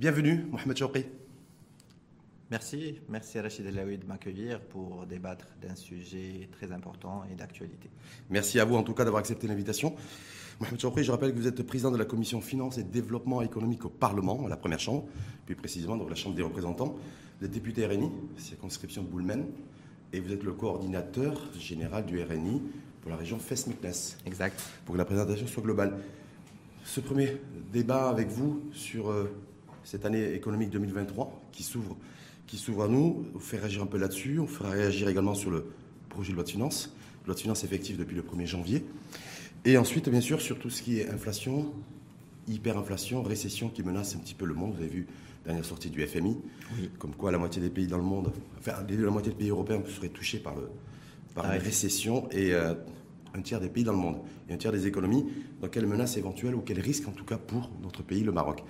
[0.00, 1.04] Bienvenue, Mohamed Chouki.
[2.50, 7.90] Merci, merci à Rachid Elaoui de m'accueillir pour débattre d'un sujet très important et d'actualité.
[8.30, 9.94] Merci à vous en tout cas d'avoir accepté l'invitation.
[10.58, 13.84] Mohamed Chouki, je rappelle que vous êtes président de la commission finance et développement économique
[13.84, 15.04] au Parlement, à la première chambre,
[15.44, 16.96] plus précisément dans la chambre des représentants.
[17.38, 19.44] Vous êtes député RNI, circonscription de Boulmen,
[20.14, 22.62] et vous êtes le coordinateur général du RNI
[23.02, 24.16] pour la région Fès-Meknès.
[24.24, 24.62] Exact.
[24.86, 25.98] Pour que la présentation soit globale.
[26.86, 27.36] Ce premier
[27.70, 29.30] débat avec vous sur euh,
[29.84, 31.96] cette année économique 2023 qui s'ouvre
[32.50, 33.26] qui s'ouvre à nous.
[33.34, 34.40] On fait réagir un peu là-dessus.
[34.40, 35.66] On fera réagir également sur le
[36.08, 36.92] projet de loi de finances,
[37.24, 38.84] loi de finances effective depuis le 1er janvier.
[39.64, 41.72] Et ensuite, bien sûr, sur tout ce qui est inflation,
[42.48, 44.72] hyperinflation, récession qui menace un petit peu le monde.
[44.74, 45.06] Vous avez vu
[45.44, 46.36] la dernière sortie du FMI,
[46.98, 49.82] comme quoi la moitié des pays dans le monde, enfin la moitié des pays européens
[49.86, 50.68] seraient touchés par, le,
[51.34, 52.74] par la récession et euh,
[53.32, 55.24] un tiers des pays dans le monde et un tiers des économies.
[55.60, 58.62] Dans quelle menace éventuelle ou quel risque en tout cas pour notre pays, le Maroc.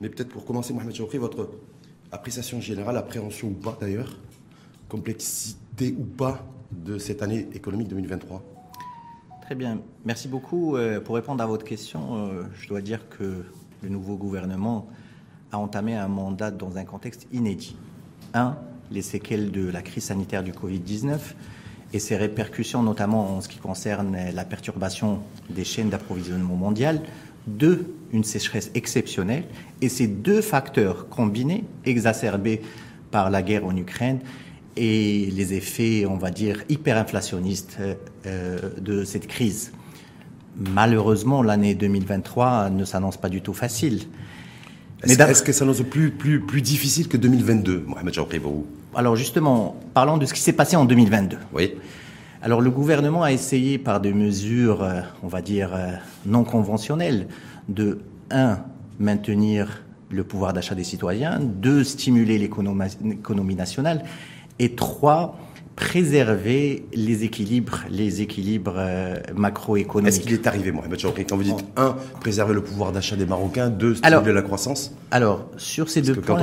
[0.00, 1.50] Mais peut-être pour commencer, Mohamed Choukri, votre
[2.12, 4.18] appréciation générale, appréhension ou pas d'ailleurs,
[4.88, 8.42] complexité ou pas de cette année économique 2023
[9.42, 10.76] Très bien, merci beaucoup.
[10.76, 13.44] Euh, pour répondre à votre question, euh, je dois dire que
[13.82, 14.88] le nouveau gouvernement
[15.52, 17.76] a entamé un mandat dans un contexte inédit.
[18.34, 18.56] Un,
[18.90, 21.18] les séquelles de la crise sanitaire du Covid-19
[21.92, 27.00] et ses répercussions, notamment en ce qui concerne la perturbation des chaînes d'approvisionnement mondiales.
[27.46, 29.44] Deux, une sécheresse exceptionnelle.
[29.80, 32.60] Et ces deux facteurs combinés, exacerbés
[33.10, 34.20] par la guerre en Ukraine
[34.76, 37.78] et les effets, on va dire, hyperinflationnistes
[38.26, 39.72] euh, de cette crise.
[40.56, 44.02] Malheureusement, l'année 2023 ne s'annonce pas du tout facile.
[45.02, 48.14] Est-ce que ça s'annonce plus, plus, plus difficile que 2022, Mohamed
[48.94, 51.36] Alors justement, parlons de ce qui s'est passé en 2022.
[51.52, 51.74] Oui.
[52.42, 55.92] Alors le gouvernement a essayé par des mesures, euh, on va dire, euh,
[56.26, 57.28] non conventionnelles,
[57.68, 57.98] de,
[58.30, 58.58] un,
[58.98, 64.04] maintenir le pouvoir d'achat des citoyens, deux, stimuler l'économie nationale,
[64.58, 65.38] et trois,
[65.76, 70.14] préserver les équilibres, les équilibres euh, macroéconomiques.
[70.14, 70.98] Est-ce qu'il est arrivé, Mohamed
[71.28, 74.94] quand vous dites un, préserver le pouvoir d'achat des Marocains, deux, stimuler la croissance?
[75.10, 76.42] Alors, sur ces deux points,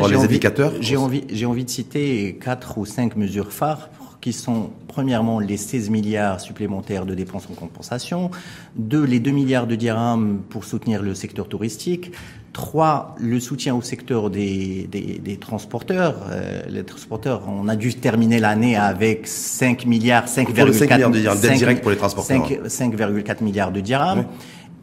[0.81, 3.89] j'ai envie, envie de citer quatre ou cinq mesures phares
[4.23, 8.31] qui sont premièrement les 16 milliards supplémentaires de dépenses en compensation,
[8.77, 12.13] deux, les 2 milliards de dirhams pour soutenir le secteur touristique,
[12.53, 16.15] trois, le soutien au secteur des, des, transporteurs.
[16.31, 21.79] Euh, les transporteurs, on a dû terminer l'année avec 5 milliards, 5,4 milliards de dirhams
[21.81, 22.47] pour les transporteurs.
[22.47, 24.23] 5,4 milliards de dirhams.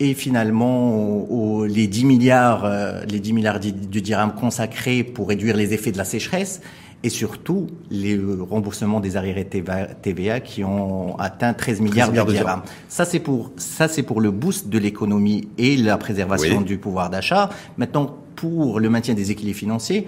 [0.01, 5.73] Et finalement, les 10 milliards, euh, les 10 milliards de dirhams consacrés pour réduire les
[5.73, 6.61] effets de la sécheresse
[7.03, 12.63] et surtout les remboursements des arriérés TVA qui ont atteint 13 milliards, de dirhams.
[12.89, 17.11] Ça c'est pour ça c'est pour le boost de l'économie et la préservation du pouvoir
[17.11, 17.51] d'achat.
[17.79, 20.07] Maintenant pour le maintien des équilibres financiers,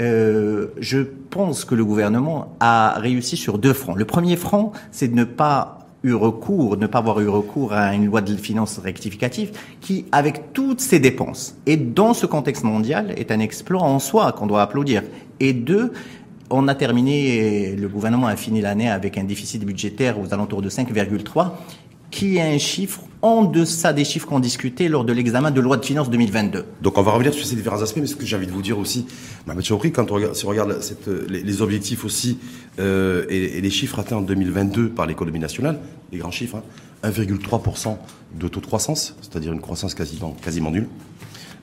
[0.00, 0.98] euh, je
[1.30, 3.94] pense que le gouvernement a réussi sur deux fronts.
[3.94, 7.94] Le premier front, c'est de ne pas eu recours, ne pas avoir eu recours à
[7.94, 13.12] une loi de finances rectificative qui, avec toutes ces dépenses, et dans ce contexte mondial,
[13.16, 15.02] est un exploit en soi qu'on doit applaudir.
[15.40, 15.92] Et deux,
[16.50, 20.70] on a terminé, le gouvernement a fini l'année avec un déficit budgétaire aux alentours de
[20.70, 21.50] 5,3,
[22.10, 25.76] qui est un chiffre en deçà des chiffres qu'on discutait lors de l'examen de loi
[25.76, 26.64] de finances 2022.
[26.80, 28.62] Donc on va revenir sur ces différents aspects, mais ce que j'ai envie de vous
[28.62, 29.06] dire aussi,
[29.46, 30.78] Mme Choukri, quand on regarde, si regarde
[31.28, 32.38] les, objectifs aussi
[32.78, 35.78] euh, et, les chiffres atteints en 2022 par l'économie nationale,
[36.12, 36.62] les grands chiffres,
[37.02, 37.96] 1,3% hein,
[38.38, 40.88] de taux de croissance, c'est-à-dire une croissance quasiment nulle.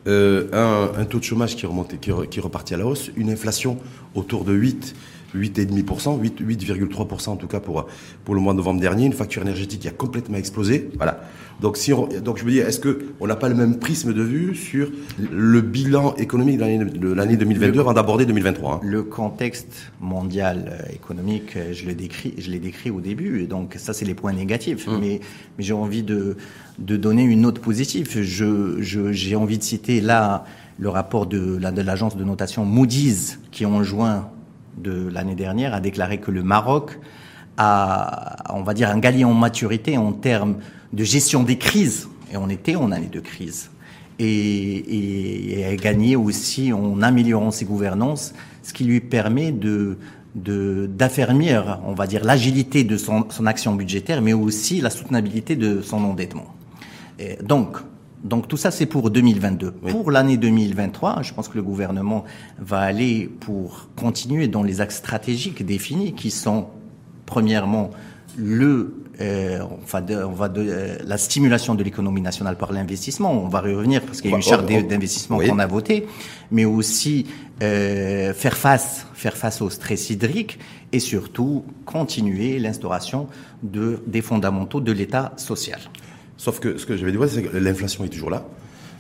[0.06, 3.78] Euh, un, taux de chômage qui, remonte, qui, qui repartit à la hausse, une inflation
[4.16, 4.96] autour de 8,
[5.36, 7.86] 8,5%, 8,3% en tout cas pour,
[8.26, 10.90] pour le mois de novembre dernier, une facture énergétique qui a complètement explosé.
[10.98, 11.22] Voilà.
[11.62, 14.56] Donc, si donc je me dis, est-ce qu'on n'a pas le même prisme de vue
[14.56, 14.92] sur
[15.32, 18.80] le bilan économique de l'année 2022 avant d'aborder 2023 hein?
[18.84, 23.76] Le contexte mondial euh, économique, euh, je l'ai décrit, je l'ai décrit au début, donc
[23.78, 24.88] ça c'est les points négatifs.
[24.88, 25.00] Hum.
[25.00, 25.22] Mais,
[25.58, 26.38] mais j'ai envie de,
[26.80, 28.10] de donner une note positive.
[28.22, 30.46] J'ai envie de citer là
[30.80, 34.30] le rapport de, l'agence de notation Moody's qui en juin
[34.78, 37.00] de l'année dernière a déclaré que le Maroc
[37.58, 40.58] a, on va dire, un galier en maturité en termes
[40.92, 42.08] de gestion des crises.
[42.32, 43.70] Et on était en année de crise.
[44.20, 48.34] Et, a gagné aussi en améliorant ses gouvernances,
[48.64, 49.98] ce qui lui permet de
[50.36, 56.04] d'affermir, on va dire, l'agilité de son, action budgétaire, mais aussi la soutenabilité de son
[56.04, 56.48] endettement.
[57.20, 57.78] Et donc,
[58.24, 59.72] donc tout ça, c'est pour 2022.
[59.72, 62.24] Pour l'année 2023, je pense que le gouvernement
[62.60, 66.68] va aller pour continuer dans les axes stratégiques définis qui sont,
[67.26, 67.92] premièrement,
[68.38, 73.32] le euh, on va on va de euh, la stimulation de l'économie nationale par l'investissement.
[73.32, 76.08] On va y revenir parce qu'il y a une charte d'investissement qu'on a votée,
[76.50, 77.28] mais aussi
[77.62, 80.58] euh, faire face, faire face au stress hydrique
[80.92, 83.28] et surtout continuer l'instauration
[83.62, 85.80] de des fondamentaux de l'État social.
[86.44, 88.46] Sauf que ce que j'avais dit, c'est que l'inflation est toujours là.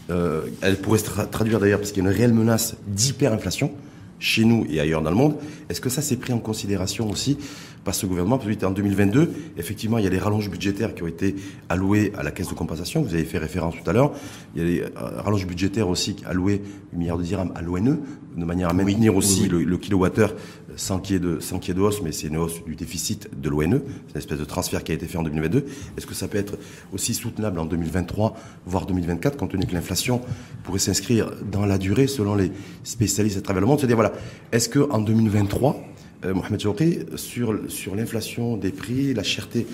[0.10, 3.70] Euh, elle pourrait se traduire d'ailleurs parce qu'il y a une réelle menace d'hyperinflation
[4.18, 5.36] chez nous et ailleurs dans le monde.
[5.68, 7.38] Est-ce que ça s'est pris en considération aussi?
[7.84, 11.04] Par ce gouvernement Parce que en 2022, effectivement, il y a des rallonges budgétaires qui
[11.04, 11.36] ont été
[11.70, 13.02] allouées à la caisse de compensation.
[13.02, 14.14] Vous avez fait référence tout à l'heure.
[14.56, 16.62] Il y a des euh, rallonges budgétaires aussi allouées,
[16.94, 18.00] 8 milliards de dirhams à l'ONE,
[18.38, 20.34] de manière à maintenir aussi Le, le kilowattheure
[20.76, 22.64] sans qu'il y, ait de, sans qu'il y ait de hausse, mais c'est une hausse
[22.66, 23.82] du déficit de l'ONE.
[24.08, 25.66] C'est une espèce de transfert qui a été fait en 2022.
[25.98, 26.58] Est-ce que ça peut être
[26.94, 30.22] aussi soutenable en 2023, voire 2024, compte tenu que l'inflation
[30.64, 32.52] pourrait s'inscrire dans la durée, selon les
[32.84, 33.80] spécialistes à travers le monde?
[33.80, 34.14] C'est-à-dire, voilà,
[34.52, 35.93] est-ce qu'en 2023,
[36.26, 39.66] euh, Mohamed Choukri, sur, sur l'inflation des prix, la cherté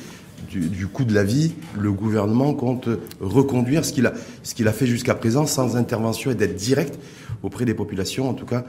[0.50, 5.14] du, coût de la vie, le gouvernement compte reconduire ce qu'il a, a fait jusqu'à
[5.14, 6.98] présent sans intervention et d'être direct
[7.44, 8.64] auprès des populations, en tout cas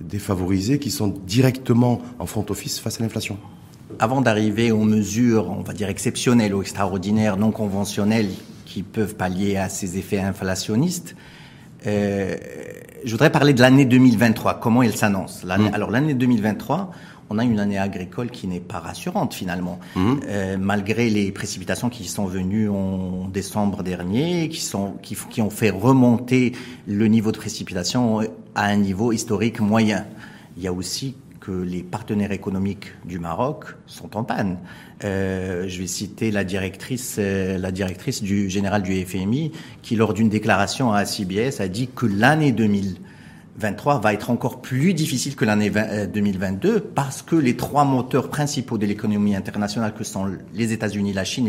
[0.00, 3.38] défavorisées, qui sont directement en front office face à l'inflation.
[3.98, 8.30] Avant d'arriver aux mesures, on va dire exceptionnelles ou extraordinaires, non conventionnelles,
[8.64, 11.16] qui peuvent pallier à ces effets inflationnistes,
[11.86, 12.36] euh,
[13.04, 15.44] je voudrais parler de l'année 2023, comment elle s'annonce.
[15.44, 15.70] Mmh.
[15.72, 16.90] Alors l'année 2023,
[17.30, 20.20] on a une année agricole qui n'est pas rassurante finalement, mhm.
[20.28, 25.50] euh, malgré les précipitations qui sont venues en décembre dernier, qui sont qui, qui ont
[25.50, 26.52] fait remonter
[26.86, 28.20] le niveau de précipitation
[28.54, 30.06] à un niveau historique moyen.
[30.56, 34.58] Il y a aussi que les partenaires économiques du Maroc sont en panne.
[35.04, 39.52] Euh, je vais citer la directrice, euh, la directrice du général du FMI,
[39.82, 42.96] qui lors d'une déclaration à CBS a dit que l'année 2000
[43.58, 48.28] 2023 va être encore plus difficile que l'année 2022 euh, parce que les trois moteurs
[48.28, 51.48] principaux de l'économie internationale que sont les États-Unis, la Chine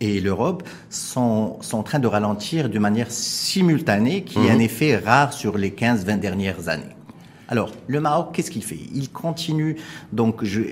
[0.00, 4.60] et l'Europe sont, sont en train de ralentir de manière simultanée qui est un mhm.
[4.60, 6.84] effet rare sur les 15-20 dernières années.
[7.48, 8.78] Alors, le Maroc, qu'est-ce qu'il fait?
[8.94, 9.76] Il continue
[10.12, 10.62] donc je,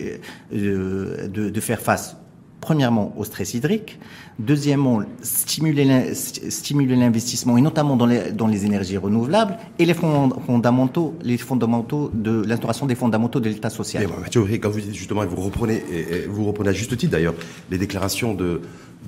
[0.54, 2.16] euh, de, de faire face
[2.60, 3.98] premièrement au stress hydrique,
[4.38, 12.42] deuxièmement stimuler l'investissement et notamment dans les, énergies renouvelables et les fondamentaux les fondamentaux de
[12.46, 14.06] l'instauration des fondamentaux de l'État social.
[14.20, 17.34] Mathieu, quand vous dites justement, vous reprenez et vous reprenez à juste titre d'ailleurs
[17.70, 18.60] les déclarations de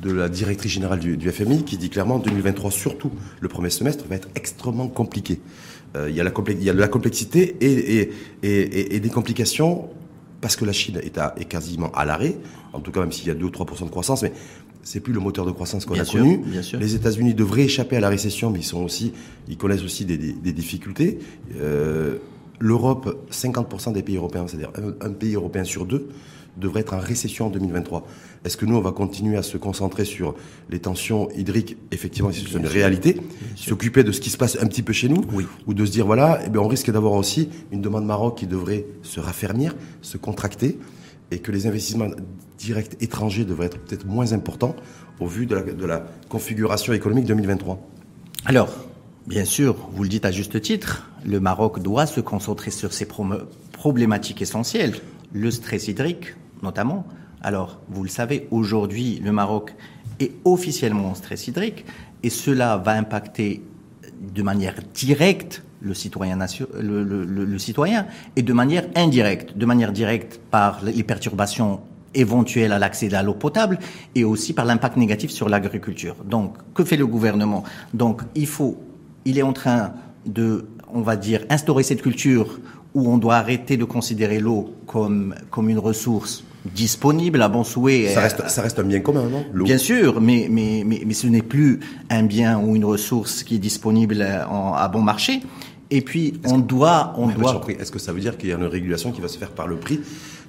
[0.05, 4.29] la directrice générale du, FMI qui dit clairement 2023 surtout le premier semestre va être
[4.35, 5.41] extrêmement compliqué.
[5.95, 6.33] Euh, il, y a la
[6.73, 8.13] la complexité et, et,
[8.43, 9.91] et, et des complications
[10.43, 12.37] parce que la Chine est, à, est quasiment à l'arrêt,
[12.75, 14.33] en tout cas même s'il y a 2 ou 3% de croissance, mais
[14.83, 16.43] c'est plus le moteur de croissance qu'on a connu.
[16.79, 19.13] Les États-Unis devraient échapper à la récession, mais ils sont aussi,
[19.49, 21.21] ils connaissent aussi des, des, difficultés.
[21.61, 22.19] Euh,
[22.59, 26.09] L'Europe, 50% des pays européens, c'est-à-dire un, pays européen sur deux,
[26.57, 28.07] devrait être en récession en 2023.
[28.45, 30.35] Est-ce que nous, on va continuer à se concentrer sur
[30.69, 31.77] les tensions hydriques?
[31.91, 33.17] Effectivement, c'est une réalité.
[33.57, 35.23] S'occuper de ce qui se passe un petit peu chez nous,
[35.67, 38.47] ou de se dire voilà, eh bien, on risque d'avoir aussi une demande Maroc qui
[38.47, 40.79] devrait se raffermir, se contracter,
[41.31, 42.09] et que les investissements
[42.59, 44.77] directs étrangers devraient être peut-être moins importants
[45.21, 47.79] au vu de la, de la configuration économique 2023.
[48.45, 48.69] Alors,
[49.27, 53.07] bien sûr, vous le dites à juste titre, le Maroc doit se concentrer sur ses
[53.73, 54.95] problématiques essentielles,
[55.33, 57.07] le stress hydrique notamment,
[57.43, 59.75] alors, vous le savez, aujourd'hui, le Maroc
[60.21, 61.85] est officiellement en stress hydrique
[62.23, 63.63] et cela va impacter
[64.21, 66.39] de manière directe le citoyen,
[68.37, 69.59] et de manière indirecte.
[69.59, 71.81] De manière directe par les perturbations
[72.15, 73.81] éventuelles à l'accès à l'eau potable
[74.15, 76.15] et aussi par l'impact négatif sur l'agriculture.
[76.25, 77.65] Donc, que fait le gouvernement?
[77.95, 78.79] Donc, il faut,
[79.25, 82.61] il est en train de, on va dire, instaurer cette culture
[82.95, 88.09] où on doit arrêter de considérer l'eau comme une ressource disponible à bon souhait.
[88.15, 91.27] Ça reste, ça reste un bien commun, non Bien sûr, mais, mais, mais, mais ce
[91.27, 95.43] n'est plus un bien ou une ressource qui est disponible à bon marché.
[95.91, 97.61] Et puis, on doit, on doit.
[97.79, 99.67] Est-ce que ça veut dire qu'il y a une régulation qui va se faire par
[99.67, 100.01] le prix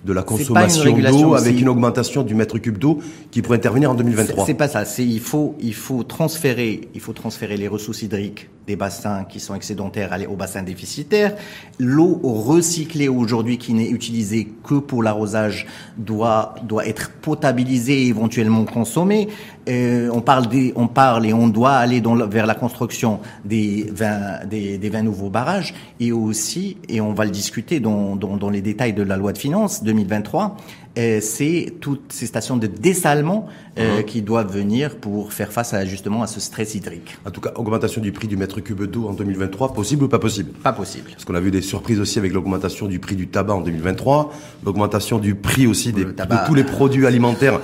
[0.06, 3.96] de la consommation d'eau avec une augmentation du mètre cube d'eau qui pourrait intervenir en
[3.96, 4.86] 2023 C'est pas ça.
[4.86, 9.40] C'est il faut, il faut transférer, il faut transférer les ressources hydriques des bassins qui
[9.40, 11.36] sont excédentaires aller aux bassins déficitaires.
[11.80, 15.68] L'eau recyclée aujourd'hui qui n'est utilisée que pour l'arrosage
[15.98, 19.28] doit doit être potabilisée et éventuellement consommée.
[19.70, 23.90] Euh, on parle des, on parle et on doit aller dans, vers la construction des
[23.94, 28.36] 20 des, des 20 nouveaux barrages et aussi et on va le discuter dans, dans,
[28.38, 30.58] dans les détails de la loi de finances 2023
[30.96, 33.48] c'est toutes ces stations de dessalement
[33.78, 34.04] uh-huh.
[34.06, 37.18] qui doivent venir pour faire face à, justement à ce stress hydrique.
[37.26, 40.20] En tout cas, augmentation du prix du mètre cube d'eau en 2023, possible ou pas
[40.20, 40.52] possible?
[40.52, 41.10] Pas possible.
[41.12, 44.32] Parce qu'on a vu des surprises aussi avec l'augmentation du prix du tabac en 2023,
[44.66, 47.60] l'augmentation du prix aussi des, de tous les produits alimentaires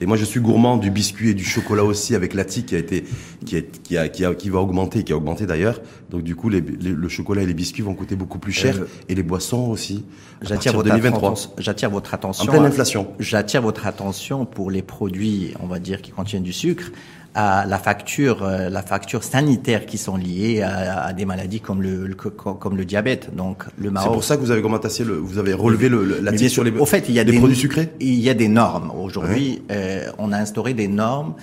[0.00, 2.78] et moi, je suis gourmand du biscuit et du chocolat aussi avec la qui a
[2.78, 3.04] été,
[3.44, 5.80] qui, qui, a, qui, a, qui va augmenter, qui a augmenté d'ailleurs.
[6.10, 8.88] Donc du coup, les, le chocolat et les biscuits vont coûter beaucoup plus cher euh,
[9.08, 10.04] et les boissons aussi.
[10.42, 12.44] J'attire votre, attention, j'attire votre attention.
[12.44, 13.08] En pleine inflation.
[13.18, 16.90] J'attire votre attention pour les produits, on va dire, qui contiennent du sucre
[17.36, 22.14] à la facture, euh, la facture sanitaire qui sont liées à, des maladies comme le,
[22.14, 23.36] comme le diabète.
[23.36, 26.36] Donc le C'est pour ça que vous avez commenté le, vous avez relevé le, la
[26.48, 27.90] sur les, au fait, il y a des, produits sucrés?
[28.00, 29.62] Il y a des normes aujourd'hui.
[29.70, 31.34] Euh, on a instauré des normes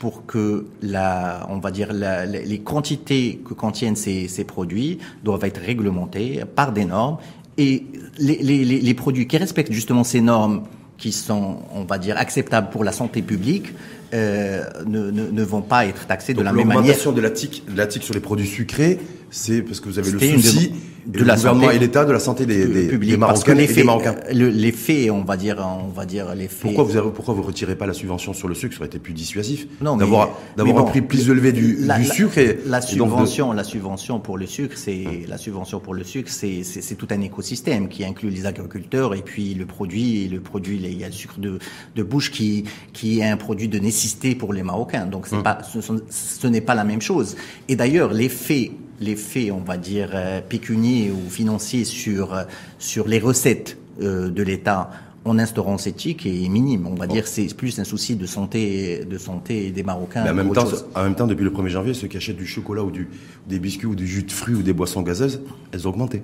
[0.00, 5.44] pour que la, on va dire la, les quantités que contiennent ces, ces produits doivent
[5.44, 7.18] être réglementées par des normes
[7.56, 7.86] et
[8.18, 10.64] les, les, les produits qui respectent justement ces normes
[10.98, 13.74] qui sont, on va dire, acceptables pour la santé publique,
[14.14, 16.82] euh, ne, ne, ne, vont pas être taxés de la même manière.
[16.82, 18.98] L'augmentation de la TIC, de la TIC sur les produits sucrés,
[19.30, 20.72] c'est parce que vous avez le souci
[21.06, 24.16] de, la gouvernement et l'État de la santé des, des, des Marocains et des Marocains.
[24.32, 26.62] L'effet, on va dire, on va dire l'effet.
[26.62, 28.74] Pourquoi vous avez, pourquoi vous retirez pas la subvention sur le sucre?
[28.74, 29.66] Ça aurait été plus dissuasif.
[29.80, 34.20] Non, d'avoir d'avoir un prix plus élevé du, du sucre et la subvention, la subvention
[34.20, 38.04] pour le sucre, c'est la subvention pour le sucre, c'est c'est tout un écosystème qui
[38.04, 41.58] inclut les agriculteurs et puis le produit, le produit, il y a le sucre de
[41.94, 45.06] de bouche qui qui est un produit de nécessité pour les Marocains.
[45.06, 45.42] Donc c'est hum.
[45.42, 45.80] pas, ce,
[46.10, 47.36] ce n'est pas la même chose.
[47.68, 52.44] Et d'ailleurs, l'effet l'effet, on va dire, euh, pécunier ou financier sur, euh,
[52.78, 54.90] sur les recettes euh, de l'État
[55.24, 56.86] en instaurant cette TIC est minime.
[56.86, 60.22] On va dire c'est plus un souci de santé, de santé des Marocains.
[60.22, 62.46] Mais en même, temps, en même temps, depuis le 1er janvier, ceux qui achètent du
[62.46, 63.08] chocolat ou du,
[63.48, 65.40] des biscuits ou du jus de fruits ou des boissons gazeuses,
[65.72, 66.22] elles ont augmenté.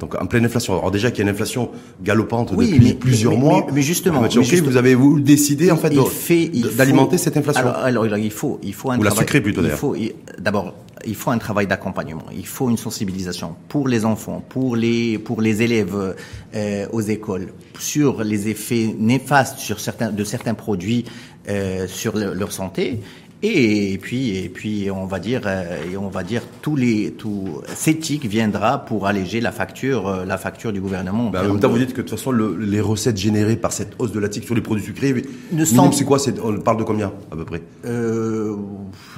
[0.00, 0.74] Donc en pleine inflation.
[0.78, 1.70] Alors déjà qu'il y a une inflation
[2.02, 3.66] galopante depuis plusieurs mois.
[3.72, 5.92] Mais, justement, vous avez vous décidé en fait
[6.76, 7.66] d'alimenter cette inflation.
[7.66, 9.80] Alors, alors, il faut il faut un ou travail, la sucrer plutôt d'ailleurs.
[10.38, 10.74] D'abord
[11.06, 15.40] il faut un travail d'accompagnement, il faut une sensibilisation pour les enfants, pour les pour
[15.40, 16.14] les élèves
[16.54, 21.04] euh, aux écoles sur les effets néfastes sur certains de certains produits
[21.48, 23.00] euh, sur leur santé
[23.40, 27.60] et puis, et puis, on va dire, euh, et on va dire, tous les, tout,
[27.72, 31.30] CETIC viendra pour alléger la facture, euh, la facture du gouvernement.
[31.30, 33.70] Ben, en même temps, vous dites que de toute façon, le, les recettes générées par
[33.70, 35.14] cette hausse de la TIC sur les produits sucrés,
[35.52, 37.62] ne c'est quoi On parle de combien à peu près?
[37.84, 38.56] Euh,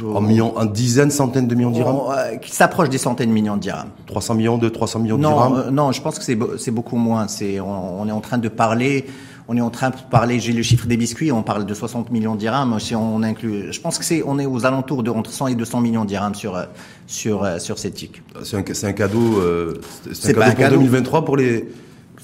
[0.05, 2.01] En millions, en dizaines, centaines de millions de dirhams?
[2.11, 3.89] Euh, Qui s'approche des centaines de millions de dirhams.
[4.07, 5.71] 300 millions de 300 millions de non, dirhams?
[5.71, 6.25] Non, je pense que
[6.59, 7.27] c'est beaucoup moins.
[7.27, 9.07] C'est, on, on est en train de parler
[9.53, 12.13] on est en train de parler, j'ai le chiffre des biscuits, on parle de 60
[12.13, 12.79] millions de dirhams.
[12.79, 15.55] Si on inclut, je pense que c'est, on est aux alentours de entre 100 et
[15.57, 16.65] 200 millions de dirhams sur
[17.09, 18.23] sur sur cette TIC.
[18.45, 19.75] C'est un, c'est un cadeau, euh,
[20.13, 21.69] c'est un, cadeau pour 2023 pour les,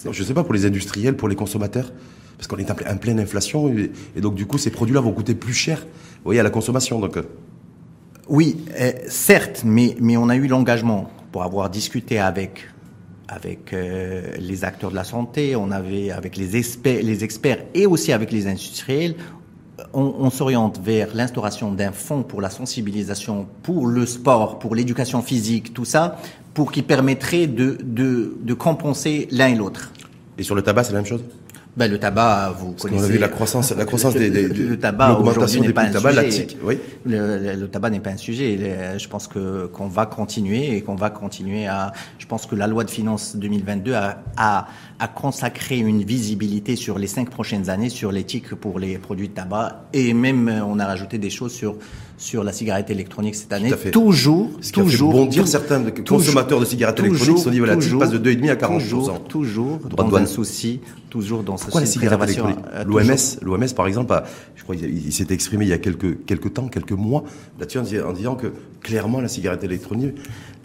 [0.09, 1.92] je sais pas, pour les industriels, pour les consommateurs,
[2.38, 5.52] parce qu'on est en pleine inflation et, donc du coup ces produits-là vont coûter plus
[5.52, 7.00] cher, vous voyez, à la consommation.
[7.00, 7.16] Donc.
[7.16, 7.23] Euh.
[8.28, 12.68] Oui, euh, certes, mais mais on a eu l'engagement pour avoir discuté avec
[13.28, 17.87] avec euh, les acteurs de la santé, on avait avec les experts, les experts et
[17.87, 19.16] aussi avec les industriels,
[19.92, 25.73] on, s'oriente vers l'instauration d'un fonds pour la sensibilisation, pour le sport, pour l'éducation physique,
[25.73, 26.18] tout ça,
[26.54, 29.92] pour qui permettrait de, de compenser l'un et l'autre.
[30.38, 31.25] Et sur le tabac, c'est la même chose?
[31.76, 33.02] Ben, le tabac, vous Parce connaissez.
[33.02, 36.12] On a vu la croissance, la croissance des, des, le tabac l'augmentation des prix tabac,
[36.12, 36.23] la
[36.62, 36.78] oui.
[37.04, 38.99] Le, le, tabac n'est pas un sujet.
[38.99, 41.92] Je pense que qu'on va continuer et qu'on va continuer à.
[42.18, 44.68] Je pense que la loi de finances 2022 a, a,
[44.99, 49.35] a consacré une visibilité sur les cinq prochaines années sur l'éthique pour les produits de
[49.35, 51.76] tabac et même on a rajouté des choses sur
[52.18, 53.70] sur la cigarette électronique cette année.
[53.92, 55.11] Toujours, Ce qui toujours.
[55.11, 58.56] A fait bondir certains consommateurs de cigarettes électroniques, son niveau là-dessus passe de 2,5 à
[58.56, 60.80] 40 Toujours, toujours dans un souci,
[61.11, 64.14] toujours dans Pourquoi la cigarette électronique L'OMS, l'OMS par exemple,
[64.54, 67.25] je crois il, s'est exprimé il y a quelques quelques temps, quelques mois
[67.58, 70.14] là-dessus en, disant que clairement la cigarette électronique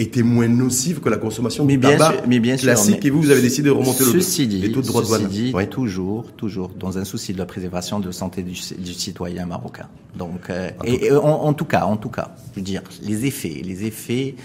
[0.02, 2.96] était moins nocive que la consommation mais de tabac mais bien classique.
[2.96, 5.08] Sûr, et vous, vous avez décidé de remonter le, dit, les taux de droit de
[5.08, 5.28] douane.
[5.28, 9.88] Dit, toujours, toujours dans un souci de la préservation de santé du, du citoyen marocain.
[10.16, 13.26] Donc, euh, et, et en, en, tout cas, en tout cas, je veux dire, les
[13.26, 14.36] effets, les effets,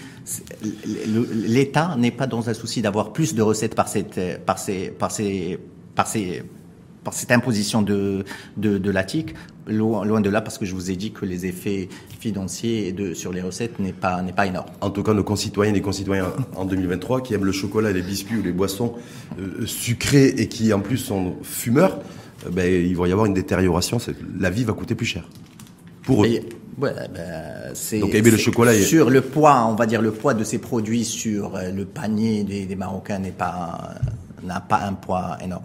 [0.85, 5.11] l'État n'est pas dans un souci d'avoir plus de recettes par cette, par ces, par
[5.11, 5.59] ces,
[5.95, 6.43] par ces
[7.07, 8.25] par cette imposition de,
[8.57, 9.33] de, de l'ATIC,
[9.65, 11.87] loin, de là, parce que je vous ai dit que les effets
[12.19, 14.67] financiers de, sur les recettes n'est pas, n'est pas énorme.
[14.81, 18.35] En tout cas, nos concitoyens et concitoyens en 2023 qui aiment le chocolat, les biscuits
[18.35, 18.95] ou les boissons
[19.39, 21.97] euh, sucrées et qui en plus sont fumeurs,
[22.45, 23.99] euh, ben, il va y avoir une détérioration.
[24.37, 25.29] La vie va coûter plus cher.
[26.03, 26.27] Pour eux.
[26.77, 30.57] Ouais, ben, c'est le chocolat sur le poids, on va dire le poids de ces
[30.57, 33.95] produits sur euh, le panier des, des Marocains n'est pas
[34.43, 35.63] n'a pas un poids énorme.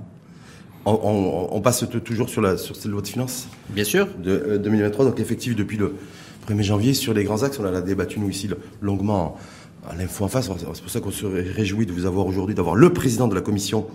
[0.84, 4.08] On, passe toujours sur, la, sur cette loi de finances Bien sûr.
[4.18, 5.94] De 2023, donc effectif depuis le
[6.48, 6.94] 1er janvier.
[6.94, 8.48] Sur les grands axes, on a débattu nous ici
[8.80, 9.36] longuement
[9.88, 10.50] à l'info en face.
[10.58, 13.40] C'est pour ça qu'on se réjouit de vous avoir aujourd'hui, d'avoir le président de la
[13.40, 13.86] commission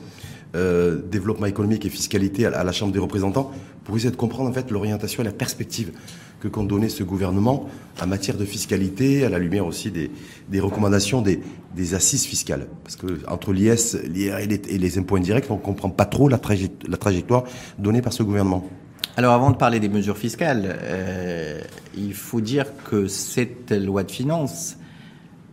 [0.55, 3.51] euh, développement économique et fiscalité à, la Chambre des représentants
[3.83, 5.91] pour essayer de comprendre en fait l'orientation et la perspective
[6.39, 7.67] que compte donner ce gouvernement
[8.01, 12.67] en matière de fiscalité, à la lumière aussi des, recommandations des, assises fiscales.
[12.83, 16.37] Parce que entre l'IS, l'IR et les, impôts indirects, on ne comprend pas trop la,
[16.37, 17.43] trajectoire
[17.77, 18.69] donnée par ce gouvernement.
[19.17, 21.59] Alors avant de parler des mesures fiscales, euh,
[21.97, 24.77] il faut dire que cette loi de finances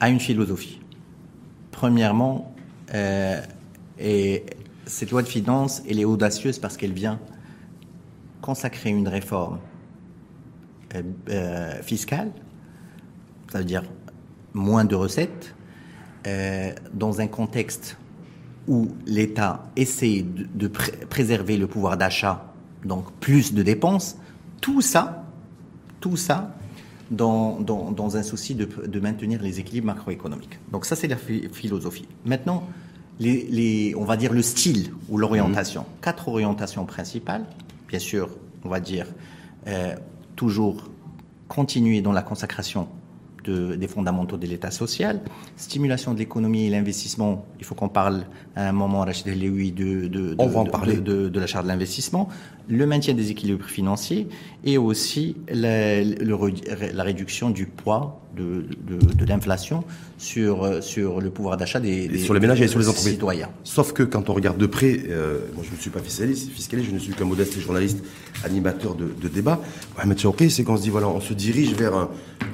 [0.01, 0.81] a une philosophie.
[1.71, 2.55] Premièrement,
[2.95, 3.41] euh,
[3.99, 4.45] et
[4.87, 7.19] cette loi de finances, elle est audacieuse parce qu'elle vient
[8.41, 9.59] consacrer une réforme
[10.95, 12.31] euh, euh, fiscale,
[13.51, 13.85] ça veut dire
[14.53, 15.55] moins de recettes,
[16.27, 17.97] euh, dans un contexte
[18.69, 22.53] où l'État essaie de, préserver le pouvoir d'achat,
[22.85, 24.17] donc plus de dépenses,
[24.61, 25.25] tout ça,
[26.01, 26.55] tout ça,
[27.11, 30.59] dans, dans, un souci de, de, maintenir les équilibres macroéconomiques.
[30.73, 32.09] Donc ça, c'est la philosophie.
[32.25, 32.67] Maintenant,
[33.21, 35.83] les, on va dire le style ou l'orientation.
[35.83, 36.01] Mhm.
[36.03, 37.45] Quatre orientations principales.
[37.89, 38.29] Bien sûr,
[38.65, 39.07] on va dire
[39.67, 39.95] euh,
[40.37, 40.89] toujours
[41.49, 42.89] continuer dans la consacration
[43.51, 45.21] des fondamentaux de l'État social,
[45.57, 47.45] stimulation de l'économie et l'investissement.
[47.59, 48.25] Il faut qu'on parle
[48.57, 50.97] à un moment, Rachid de, de, de, On va en parler.
[50.97, 52.29] de, de la charte de l'investissement,
[52.69, 54.29] le maintien des équilibres financiers
[54.65, 59.85] et aussi la, la réduction du poids de, de, l'inflation
[60.19, 63.13] sur, sur le pouvoir d'achat des, sur les ménages et sur les entreprises.
[63.13, 63.49] citoyens.
[63.63, 66.89] Sauf que quand on regarde de près, euh, moi je ne suis pas fiscaliste, fiscaliste,
[66.91, 68.03] je ne suis qu'un modeste journaliste,
[68.45, 69.61] animateur de, de débat.
[69.97, 72.11] Mohamed ok, c'est qu'on se dit voilà, on se dirige vers, un,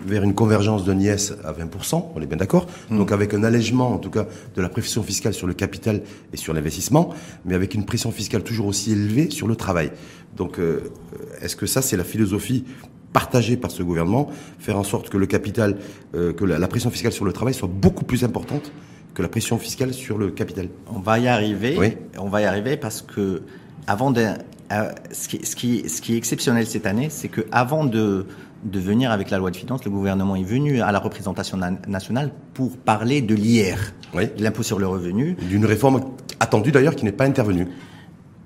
[0.07, 2.67] vers une convergence d'un IS à 20%, on est bien d'accord.
[2.91, 2.99] Hmm.
[2.99, 6.37] Donc avec un allègement en tout cas de la pression fiscale sur le capital et
[6.37, 7.11] sur l'investissement,
[7.45, 9.91] mais avec une pression fiscale toujours aussi élevée sur le travail.
[10.37, 10.93] Donc euh,
[11.41, 12.65] est-ce que ça c'est la philosophie
[13.13, 15.79] partagé par ce gouvernement, faire en sorte que le capital,
[16.15, 18.73] euh, que la, pression fiscale sur le travail soit beaucoup plus importante
[19.15, 20.69] que la pression fiscale sur le capital?
[20.93, 21.77] On va y arriver.
[21.79, 21.97] Oui.
[22.19, 23.43] On va y arriver parce que
[23.89, 24.27] avant de,
[24.73, 28.27] euh, ce, qui, ce, qui, ce qui est exceptionnel cette année, c'est que avant de
[28.65, 32.31] de venir avec la loi de finances, le gouvernement est venu à la représentation nationale
[32.55, 34.25] pour parler de l'IR, oui.
[34.39, 35.37] l'impôt sur le revenu.
[35.49, 36.01] D'une réforme
[36.41, 37.69] attendue d'ailleurs qui n'est pas intervenue.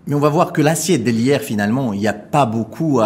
[0.06, 3.00] Mais on va voir que l'assiette de l'IR finalement, il n'y a pas beaucoup,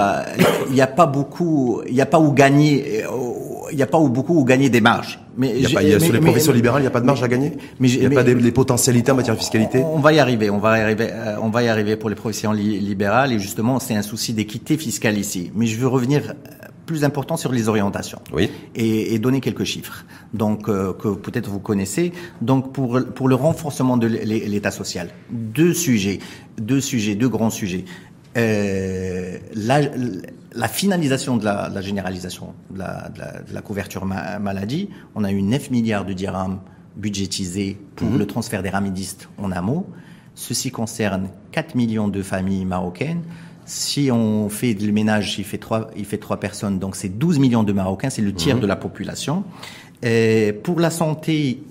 [0.68, 3.04] il n'y a pas beaucoup, il n'y a pas où gagner,
[3.70, 5.20] il n'y a pas où beaucoup où gagner des marges.
[5.36, 7.22] Mais, il y a pas, sur les professions libérales, il n'y a pas de marge
[7.22, 7.52] à gagner.
[7.78, 9.84] Mais il n'y a pas des, potentialités en matière de fiscalité.
[9.84, 12.16] On va y arriver, on va y arriver, euh, on va y arriver pour les
[12.16, 15.52] professions libérales et justement c'est un souci d'équité fiscale ici.
[15.54, 16.34] Mais je veux revenir
[16.88, 18.20] plus important sur les orientations.
[18.32, 18.50] Oui.
[18.74, 22.12] et, et donner quelques chiffres donc euh, que peut-être vous connaissez.
[22.40, 26.18] Donc pour pour le renforcement de l'état social deux sujets
[26.56, 27.84] deux sujets deux grands sujets.
[28.36, 29.80] Euh, la,
[30.52, 33.08] la, finalisation de la, de la généralisation de la,
[33.48, 34.90] de la, couverture maladie.
[35.14, 36.60] On a eu 9 milliards de dirhams
[36.96, 38.18] budgétisés pour mhm.
[38.18, 39.86] le transfert des ramidistes en amont.
[40.34, 43.22] Ceci concerne 4 millions de familles marocaines
[43.68, 47.38] si on fait le ménage, il fait trois, il fait trois personnes, donc c'est 12
[47.38, 48.62] millions de Marocains, c'est le tiers mhm.
[48.62, 49.44] de la population.
[50.02, 51.62] Et pour la santé,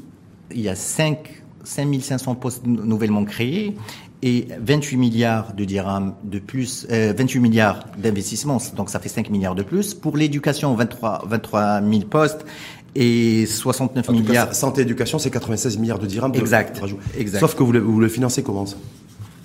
[0.53, 3.75] il y a 5, 5500 postes nouvellement créés
[4.21, 9.31] et 28 milliards de dirhams de plus, 28 euh, milliards d'investissements, donc ça fait 5
[9.31, 9.95] milliards de plus.
[9.95, 12.45] Pour l'éducation, 23, 23 000 postes
[12.93, 14.53] et 69 milliards.
[14.53, 16.33] santé éducation, c'est 96 milliards de dirhams.
[16.35, 16.79] exact.
[17.17, 17.39] exact.
[17.39, 18.77] Sauf que vous le, vous le financez comment ça?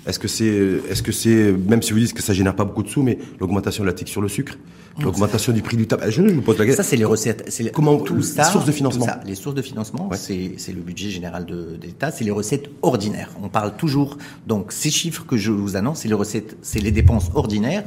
[0.05, 0.45] Est-ce que c'est,
[0.89, 3.17] est-ce que c'est, même si vous dites que ça génère pas beaucoup de sous, mais
[3.39, 4.57] l'augmentation de la tique sur le sucre,
[4.99, 6.83] l'augmentation du prix du tabac, je vous pose la question.
[6.83, 7.45] Ça, c'est les recettes.
[7.47, 9.05] C'est comment tout ça, les sources de financement.
[9.05, 12.31] Ça, les sources de financement, c'est, c'est le budget général de, de l'État, c'est les
[12.31, 13.31] recettes ordinaires.
[13.41, 16.91] On parle toujours, donc ces chiffres que je vous annonce, c'est les recettes, c'est les
[16.91, 17.83] dépenses ordinaires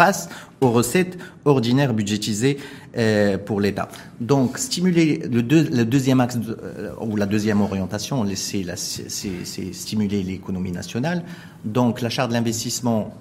[0.00, 0.30] face
[0.62, 2.56] aux recettes ordinaires budgétisées
[2.96, 3.90] euh, pour l'État.
[4.18, 11.22] Donc, stimuler le, le deuxième axe euh, ou la deuxième orientation, c'est stimuler l'économie nationale.
[11.66, 13.14] Donc, la charte de l'investissement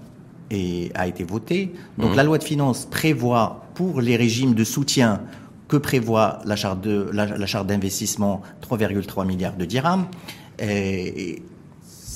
[1.02, 1.74] a été votée.
[1.98, 2.16] Donc, mmh.
[2.16, 5.22] la loi de finances prévoit pour les régimes de soutien
[5.68, 10.08] que prévoit la charte de la, charte d'investissement 3,3 milliards de dirhams.
[10.60, 11.42] Et,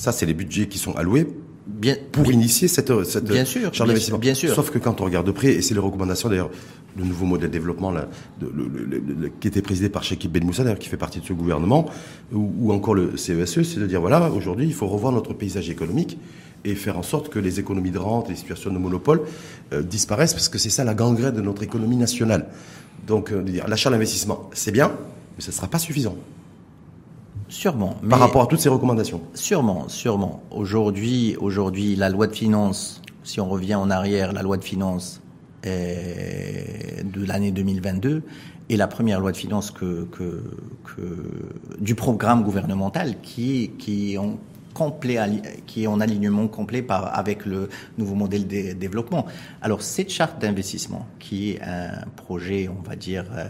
[0.04, 1.26] ça, c'est les budgets qui sont alloués
[1.66, 4.18] bien, pour initier cette, cette bien sûr, charte d'investissement.
[4.18, 4.54] Bien sûr.
[4.54, 6.50] Sauf que quand on regarde de près, et c'est les recommandations d'ailleurs,
[6.96, 8.08] le nouveau modèle de développement là,
[8.40, 11.32] de, le, qui était présidé par Shekib Ben Moussa, d'ailleurs, qui fait partie de ce
[11.32, 11.86] gouvernement,
[12.32, 15.70] ou, ou encore le CESE, c'est de dire voilà, aujourd'hui, il faut revoir notre paysage
[15.70, 16.18] économique
[16.64, 19.22] et faire en sorte que les économies de rente, les situations de monopole
[19.72, 22.46] euh, disparaissent, parce que c'est ça la gangrène de notre économie nationale.
[23.06, 24.92] Donc, euh, l'achat d'investissement, c'est bien,
[25.36, 26.16] mais ce ne sera pas suffisant.
[27.48, 27.96] Sûrement.
[28.08, 30.42] Par rapport à toutes ces recommandations Sûrement, sûrement.
[30.50, 35.20] Aujourd'hui, aujourd'hui, la loi de finances, si on revient en arrière, la loi de finances
[35.64, 38.22] de l'année 2022
[38.70, 40.42] est la première loi de finances que, que,
[40.84, 41.28] que
[41.80, 44.38] du programme gouvernemental qui, qui en
[44.74, 45.18] complet,
[45.66, 49.24] qui est en alignement complet par, avec le nouveau modèle de développement.
[49.62, 53.46] Alors cette charte d'investissement, qui est un projet, on va dire, euh,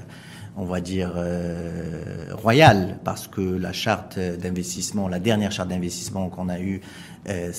[0.56, 6.48] on va dire euh, royal, parce que la charte d'investissement, la dernière charte d'investissement qu'on
[6.48, 6.80] a eue
[7.28, 7.52] euh,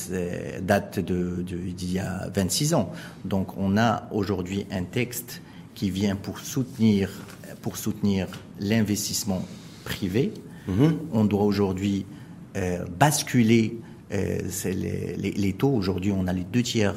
[0.61, 2.91] date de, d'il y a 26 ans.
[3.25, 5.41] Donc on a aujourd'hui un texte
[5.73, 7.09] qui vient pour soutenir,
[7.61, 8.27] pour soutenir
[8.59, 9.41] l'investissement
[9.83, 10.33] privé.
[10.69, 10.91] Mm-hmm.
[11.13, 12.05] On doit aujourd'hui
[12.55, 13.77] euh, basculer
[14.13, 15.73] euh, les, les, les, taux.
[15.73, 16.95] Aujourd'hui, on a les deux tiers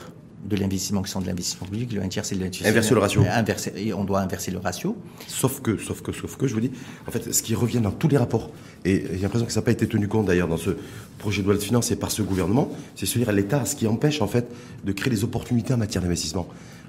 [0.48, 2.70] de l'investissement qui sont de l'investissement public, le un tiers c'est de l'investissement.
[2.70, 3.22] Inverser le ratio.
[3.30, 4.96] Inverser, et on doit inverser le ratio.
[5.26, 6.70] Sauf que, sauf que, sauf que, je vous dis,
[7.06, 8.50] en fait, ce qui revient dans tous les rapports,
[8.84, 10.70] et j'ai l'impression que ça n'a pas été tenu compte d'ailleurs dans ce
[11.18, 13.76] projet de loi de finances et par ce gouvernement, c'est se dire à l'État, ce
[13.76, 14.46] qui empêche en fait
[14.84, 16.48] de créer des opportunités en matière d'investissement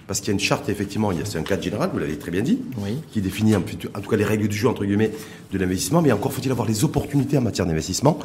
[0.10, 2.42] parce qu'il y a une charte, effectivement, c'est un cadre général, vous l'avez très bien
[2.42, 2.58] dit,
[3.12, 5.12] qui définit en, tout cas les règles du jeu, entre guillemets,
[5.54, 8.18] de l'investissement, mais encore faut-il avoir les opportunités en matière d'investissement,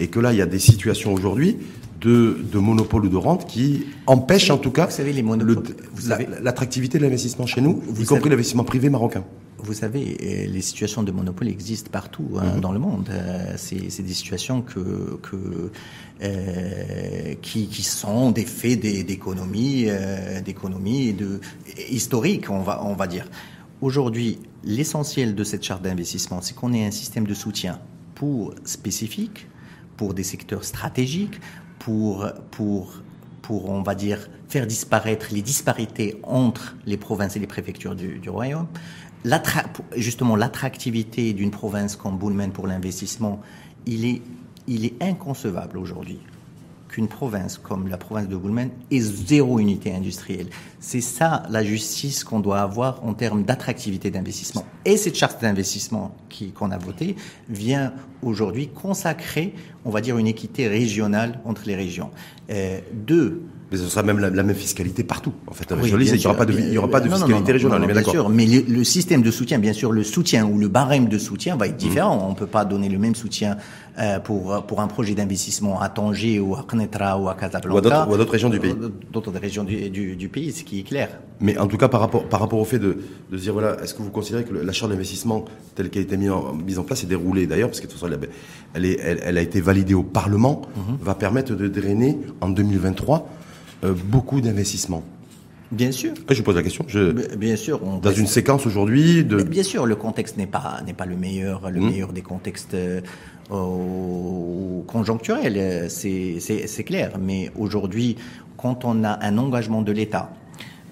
[0.00, 1.56] et que là, il y a des situations aujourd'hui
[2.00, 4.88] de, de monopole ou de rente qui empêchent en tout cas
[6.42, 9.24] l'attractivité de l'investissement chez nous, y compris l'investissement privé marocain
[9.62, 12.60] vous savez, euh, les situations de monopole existent partout hein, mhm.
[12.60, 13.08] dans le monde.
[13.10, 15.70] Euh, c'est des situations que, que
[16.22, 21.40] euh, qui, qui, sont des faits d'économie, euh, d'économie de
[21.88, 23.26] historique, on va on va dire.
[23.80, 27.80] Aujourd'hui, l'essentiel de cette charte d'investissement, c'est qu'on ait un système de soutien
[28.14, 29.46] pour spécifique,
[30.00, 31.38] pour des secteurs stratégiques,
[31.78, 33.02] pour pour
[33.42, 38.30] pour on va dire faire disparaître les disparités entre les provinces et les préfectures du,
[38.30, 38.66] royaume,
[39.96, 43.42] justement l'attractivité d'une province comme Boulmen pour l'investissement,
[43.84, 44.22] il est,
[44.66, 46.20] il est inconcevable aujourd'hui
[46.90, 50.48] qu'une province comme la province de Boulmen ait zéro unité industrielle.
[50.80, 54.66] C'est ça la justice qu'on doit avoir en termes d'attractivité d'investissement.
[54.84, 56.14] Et cette charte d'investissement
[56.54, 57.16] qu'on a votée
[57.48, 62.10] vient aujourd'hui consacrer, on va dire, une équité régionale entre les régions.
[62.50, 65.32] Euh, deux, mais ce sera même la, même fiscalité partout.
[65.46, 67.86] En fait, il n'y aura pas de, il y aura pas de fiscalité régionale.
[67.86, 71.18] bien sûr, mais le, système de soutien, bien sûr, le soutien ou le barème de
[71.18, 71.88] soutien va être mmh.
[71.88, 72.26] différent.
[72.26, 73.89] On ne peut pas donner le même soutien euh,
[74.24, 78.16] pour pour un projet d'investissement à Tanger ou à Knetra ou à Casablanca ou à
[78.16, 78.74] d'autres régions du pays.
[79.12, 81.08] D'autres régions du, du, du, pays, ce qui est clair.
[81.40, 82.98] Mais en tout cas, par rapport par rapport au fait de,
[83.30, 86.16] de dire voilà, est-ce que vous considérez que la charte d'investissement telle qu'elle a été
[86.16, 88.12] mise en, mise en place et déroulée d'ailleurs, parce que de toute façon,
[88.74, 90.80] elle, est, elle, elle, a été validée au Parlement, mmh.
[91.02, 93.28] va permettre de drainer en 2023
[93.84, 95.02] euh, beaucoup d'investissements?
[95.72, 96.14] Bien sûr.
[96.28, 96.84] je vous pose la question.
[96.88, 97.36] Je...
[97.36, 97.80] Bien sûr.
[97.84, 99.42] On dans une séquence aujourd'hui de.
[99.42, 101.84] Bien sûr, le contexte n'est pas n'est pas le meilleur, le hmm.
[101.84, 102.74] meilleur des contextes
[103.50, 105.90] euh, conjoncturels.
[105.90, 107.12] C'est clair.
[107.20, 108.16] Mais aujourd'hui,
[108.56, 110.30] quand on a un engagement de l'État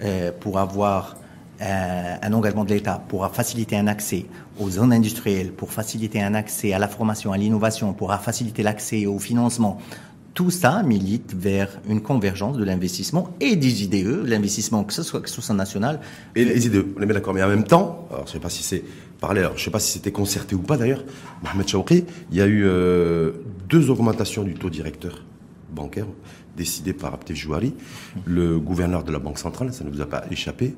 [0.03, 1.16] euh, pour avoir
[1.61, 4.27] euh, un engagement de l'État pour faciliter un accès
[4.61, 9.07] aux zones industrielles, pour faciliter un accès à la formation, à l'innovation, pour faciliter l'accès
[9.07, 9.79] au financement,
[10.35, 15.21] tout ça milite vers une convergence de l'investissement et des IDE, l'investissement que ce soit,
[15.21, 15.99] que ce soit national.
[16.37, 17.35] Et les IDE, on est bien d'accord.
[17.35, 18.85] Mais en même temps, alors je sais pas si c'est
[19.22, 21.04] alors je sais pas si c'était concerté ou pas d'ailleurs,
[21.42, 23.33] Mohamed Chaoukri, il y a eu euh,
[23.68, 25.24] deux augmentations du taux directeur
[25.70, 26.07] bancaire
[26.57, 27.74] décidées par Abdel Jouari,
[28.24, 30.74] le gouverneur de la Banque centrale, ça ne vous a pas échappé.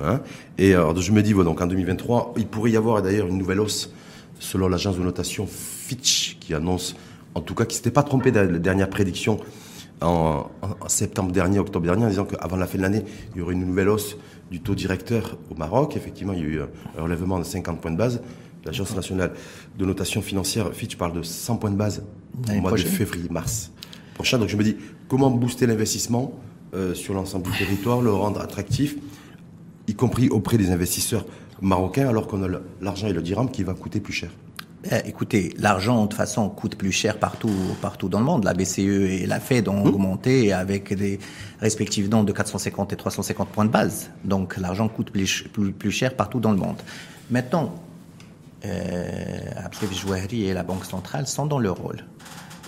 [0.00, 0.20] Hein.
[0.58, 3.38] Et alors je me dis, voilà, donc en 2023, il pourrait y avoir d'ailleurs une
[3.38, 3.92] nouvelle hausse
[4.38, 6.94] selon l'agence de notation Fitch qui annonce
[7.34, 9.38] en tout cas qui s'était pas trompé de la dernière prédiction
[10.00, 10.50] en,
[10.86, 13.64] septembre dernier, octobre dernier, en disant qu'avant la fin de l'année, il y aurait une
[13.64, 14.16] nouvelle hausse
[14.50, 15.96] du taux directeur au Maroc.
[15.96, 18.22] Effectivement, il y a eu un relèvement de 50 points de base.
[18.64, 19.32] L'Agence nationale
[19.78, 22.02] de notation financière, Fitch, parle de 100 points de base
[22.48, 23.72] au mois de février-mars
[24.14, 24.38] prochain.
[24.38, 24.76] Donc je me dis,
[25.08, 26.32] comment booster l'investissement
[26.74, 28.96] euh, sur l'ensemble du territoire, le rendre attractif,
[29.86, 31.26] y compris auprès des investisseurs
[31.60, 32.48] marocains, alors qu'on a
[32.80, 34.30] l'argent et le dirham qui va coûter plus cher?
[35.04, 38.44] Écoutez, l'argent de toute façon coûte plus cher partout, partout dans le monde.
[38.44, 39.86] La BCE et la Fed ont mmh.
[39.86, 41.18] augmenté avec des
[41.60, 44.10] respectivement de 450 et 350 points de base.
[44.24, 45.44] Donc l'argent coûte plus,
[45.78, 46.76] plus, cher partout dans le monde.
[47.30, 47.74] Maintenant,
[48.64, 49.38] euh,
[49.92, 52.04] Jouahri et la Banque centrale sont dans leur rôle.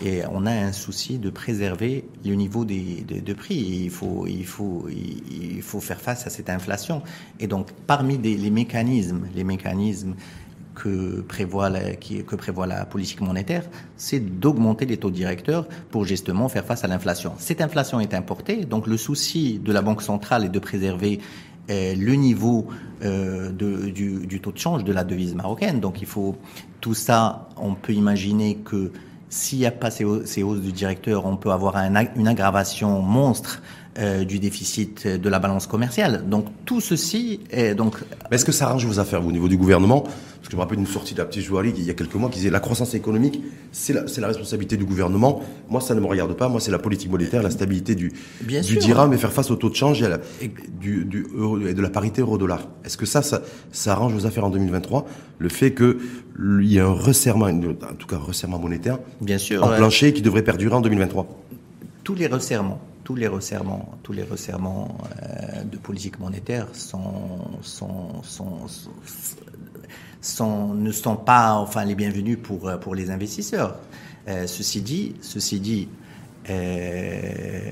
[0.05, 3.55] Et on a un souci de préserver le niveau des, de, prix.
[3.55, 7.03] Il faut, il, faut, il, faut faire face à cette inflation.
[7.41, 10.15] Et donc, parmi les mécanismes, les mécanismes
[10.77, 13.65] que prévoit la, que prévoit la politique monétaire,
[13.97, 17.33] c'est d'augmenter les taux directeurs pour justement faire face à l'inflation.
[17.39, 21.21] Cette inflation est importée, donc le souci de la Banque centrale est de préserver
[21.69, 22.69] le niveau
[23.03, 25.81] du, du, taux de change de la devise marocaine.
[25.81, 26.37] Donc il faut
[26.81, 28.93] tout ça, on peut imaginer que
[29.29, 33.61] s'il n'y a pas ces, hausses du directeur, on peut avoir une aggravation monstre
[33.99, 36.25] euh, du déficit de la balance commerciale.
[36.29, 37.97] Donc tout ceci est donc.
[38.31, 40.03] Mais est-ce que ça arrange vos affaires au niveau du gouvernement?
[40.03, 42.29] Parce que je me rappelle une sortie de la petite il y a quelques mois
[42.29, 43.41] qui disait la croissance économique,
[43.73, 45.43] c'est la, la, responsabilité du gouvernement.
[45.69, 46.49] Moi, ça ne me regarde pas.
[46.49, 49.71] Moi, c'est la politique monétaire, la stabilité du, du dirham et faire face au taux
[49.71, 51.27] de change et, du, du
[51.67, 52.69] et de la parité euro-dollar.
[52.85, 55.07] Est-ce que ça, ça, ça arrange vos affaires en 2023
[55.39, 55.97] Le fait qu'il
[56.63, 60.23] y ait un resserrement, en tout cas un resserrement monétaire, Bien sûr, en plancher qui
[60.23, 61.27] devrait perdurer en 2023
[62.05, 68.21] Tous les resserrements tous les resserrements, tous les resserrements euh, de politique monétaire sont, sont,
[70.21, 73.77] sont, ne sont pas enfin les bienvenus pour, pour les investisseurs.
[74.27, 75.89] Euh, ceci dit, ceci dit,
[76.51, 77.71] euh,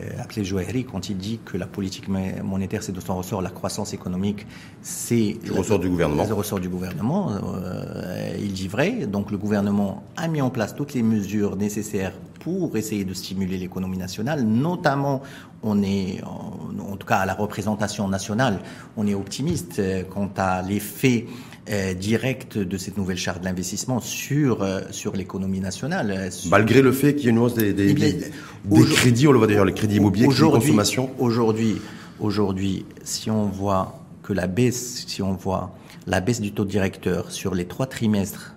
[0.89, 4.47] quand il dit que la politique monétaire c'est de son ressort, la croissance économique
[4.83, 6.25] c'est le ressort du gouvernement.
[6.29, 9.07] Le ressort du gouvernement, euh, il dit vrai.
[9.07, 13.57] Donc le gouvernement a mis en place toutes les mesures nécessaires pour essayer de stimuler
[13.57, 14.45] l'économie nationale.
[14.45, 15.23] Notamment,
[15.63, 18.61] on est, en, tout cas à la représentation nationale,
[18.99, 21.25] on est optimiste euh, quant à l'effet
[21.71, 26.29] euh, direct de cette nouvelle charte d'investissement sur euh, sur l'économie nationale.
[26.51, 29.47] Malgré le fait qu'il y ait une hausse des, des, eh crédits, on le voit
[29.47, 31.11] d'ailleurs, les crédits immobiliers, les consommation.
[31.19, 31.77] Aujourd'hui,
[32.21, 35.75] aujourd'hui, si on voit que la baisse, si on voit
[36.07, 38.55] la baisse du taux directeur sur les trois trimestres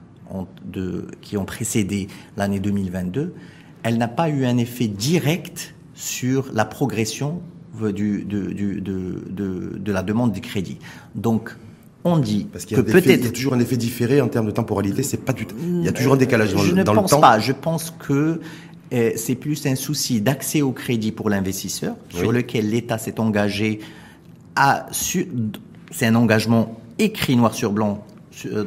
[0.66, 3.34] de, qui ont précédé l'année 2022,
[3.84, 7.42] elle n'a pas eu un effet direct sur la progression
[7.82, 8.80] du, de,
[9.80, 10.78] de, la demande du crédit.
[11.16, 11.56] Donc,
[12.04, 14.28] on dit Parce qu'il y a peut-être il y a toujours un effet différé en
[14.28, 15.04] termes de temporalité.
[15.04, 17.22] C'est pas du il y a toujours un décalage dans, je ne pense le temps.
[17.22, 17.40] Pas.
[17.40, 18.40] Je pense que
[18.92, 23.80] eh, c'est plus un souci d'accès au crédit pour l'investisseur, sur lequel l'État s'est engagé
[24.56, 24.88] à.
[24.92, 28.04] C'est un engagement écrit noir sur blanc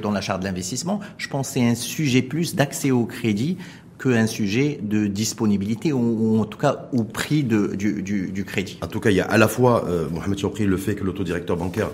[0.02, 1.00] dans la charte d'investissement.
[1.16, 3.56] Je pense que c'est un sujet plus d'accès au crédit
[4.00, 8.78] qu'un sujet de disponibilité ou, en tout cas au prix du, crédit.
[8.82, 11.04] En tout cas, il y a à la fois, euh, Mohamed Choukri, le fait que
[11.04, 11.90] l'autodirecteur bancaire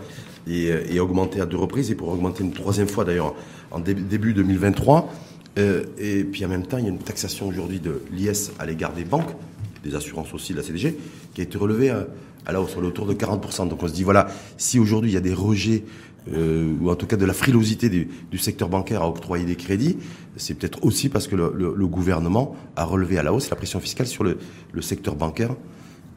[0.49, 3.35] est, est, augmenté à deux reprises et pour augmenter une troisième fois d'ailleurs
[3.71, 5.13] en début 2023.
[5.59, 8.67] Euh, et puis en même temps, il y a une taxation aujourd'hui de l'IS à
[8.67, 9.31] l'égard des banques,
[9.83, 10.97] des assurances aussi de la CDG,
[11.35, 12.07] qui a été relevée à,
[12.47, 13.69] à la hausse, autour de 40%.
[13.69, 15.85] Donc on se dit, voilà, si aujourd'hui il y a des rejets
[16.33, 19.97] euh, ou en tout cas de la frilosité du, secteur bancaire à octroyer des crédits,
[20.37, 24.07] c'est peut-être aussi parce que le, gouvernement a relevé à la hausse la pression fiscale
[24.07, 24.39] sur le,
[24.81, 25.55] secteur bancaire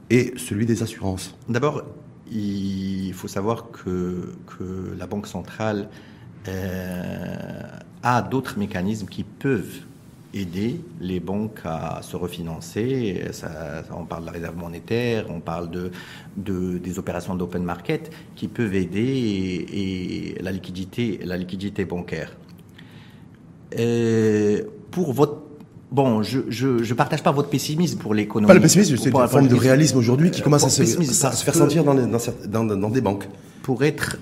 [0.10, 1.36] et celui des assurances.
[1.48, 1.84] D'abord,
[2.32, 5.90] il faut savoir que, que la Banque centrale
[6.48, 7.64] euh,
[8.04, 9.82] a d'autres mécanismes qui peuvent
[10.34, 13.22] aider les banques à se refinancer.
[13.32, 15.92] Ça, on parle de la réserve monétaire, on parle de,
[16.38, 22.36] de des opérations d'open market qui peuvent aider et, la liquidité, la liquidité bancaire.
[23.78, 25.44] Et pour votre
[25.92, 28.48] Bon, je, je, je, partage pas votre pessimisme pour l'économie.
[28.48, 31.44] Pas le pessimisme, c'est une forme de réalisme aujourd'hui qui commence à se, à se
[31.44, 33.28] faire sentir dans, dans, dans, dans des banques
[33.70, 34.18] pour être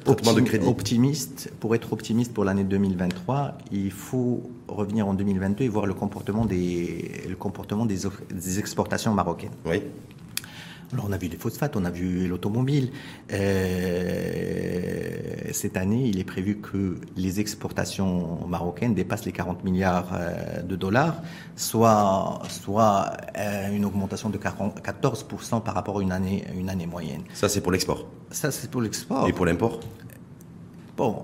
[0.68, 5.94] optimiste, pour être optimiste pour l'année 2023, il faut revenir en 2022 et voir le
[5.94, 9.56] comportement des, le comportement des, des exportations marocaines.
[9.66, 9.84] Oui.
[10.94, 12.92] Alors on a vu les phosphates, on a vu l'automobile.
[13.34, 15.10] Euh,
[15.52, 20.76] cette année, il est prévu que les exportations marocaines dépassent les 40 milliards euh, de
[20.78, 21.22] dollars,
[21.58, 27.24] soit, soit euh, une augmentation de 14% par rapport à une année, une année moyenne.
[27.34, 29.28] Ça, c'est pour l'export Ça, c'est pour l'export.
[29.28, 29.82] Et pour l'import?
[30.98, 31.22] Bon,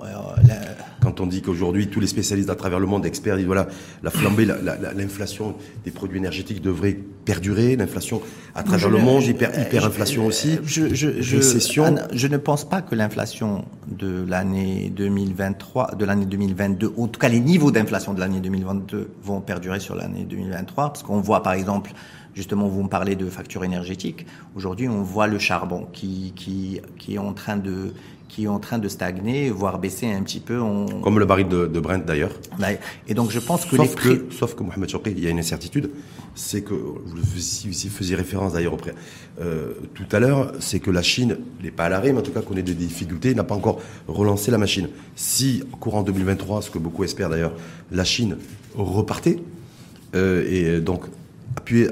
[1.02, 3.68] quand on dit qu'aujourd'hui tous les spécialistes à travers le monde, experts, disent voilà,
[4.04, 8.22] la flambée, l'inflation des produits énergétiques devrait perdurer, l'inflation
[8.54, 13.66] à travers le monde, hyper, hyperinflation aussi, je, je, je, ne pense pas que l'inflation
[13.88, 19.10] de l'année 2023, de l'année 2022, en tout cas les niveaux d'inflation de l'année 2022
[19.24, 21.94] vont perdurer sur l'année 2023, parce qu'on voit par exemple
[22.36, 24.26] Justement, vous me parlez de factures énergétiques.
[24.56, 27.94] Aujourd'hui, on voit le charbon qui, qui, qui est en train de
[28.34, 30.58] qui est en train de stagner, voire baisser un petit peu.
[31.04, 32.32] Comme le baril de, de Brent d'ailleurs.
[33.08, 35.38] Et donc je pense que sauf que sauf que Mohamed Choukri, il y a une
[35.38, 35.92] incertitude,
[36.34, 38.76] c'est que vous, vous faisiez référence d'ailleurs
[39.40, 42.32] euh, tout à l'heure, c'est que la Chine n'est pas à l'arrêt, mais en tout
[42.32, 44.90] cas connaît des difficultés, n'a pas encore relancé la machine.
[45.16, 47.54] Si courant 2023, ce que beaucoup espèrent d'ailleurs,
[47.92, 48.38] la Chine
[48.76, 49.38] repartait
[50.16, 51.06] euh, et donc
[51.56, 51.88] appuyer,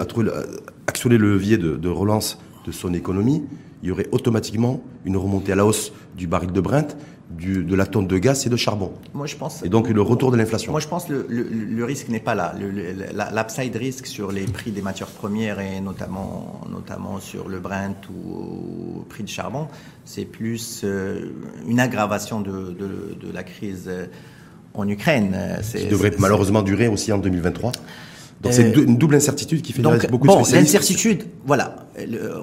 [0.88, 3.44] actionner le levier de, relance de son économie,
[3.84, 6.96] il y aurait automatiquement une remontée à la hausse du baril de Brent,
[7.40, 8.92] de la tonne de gaz, c'est de charbon.
[9.14, 9.64] Moi, je pense.
[9.64, 10.72] Et donc le retour de l'inflation.
[10.72, 12.54] Moi, je pense que le, le, risque n'est pas là.
[13.34, 19.00] L'upside risk sur les prix des matières premières et notamment, notamment sur le Brent ou
[19.00, 19.68] au prix du charbon,
[20.06, 21.32] c'est plus euh,
[21.68, 24.08] une aggravation de, de, la crise euh,
[24.74, 25.36] en Ukraine.
[25.74, 27.72] Qui devrait malheureusement durer aussi en 2023.
[28.42, 30.56] Donc c'est une double incertitude qui fait donc, beaucoup bon, de.
[30.56, 31.81] L'incertitude, voilà.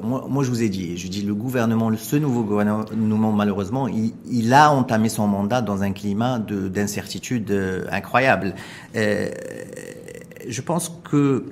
[0.03, 4.13] Moi, moi, je vous ai dit, je dis le gouvernement, ce nouveau gouvernement, malheureusement, il,
[4.31, 7.51] il a entamé son mandat dans un climat d'incertitude
[7.91, 8.55] incroyable.
[8.97, 9.31] Euh,
[10.47, 11.45] je pense que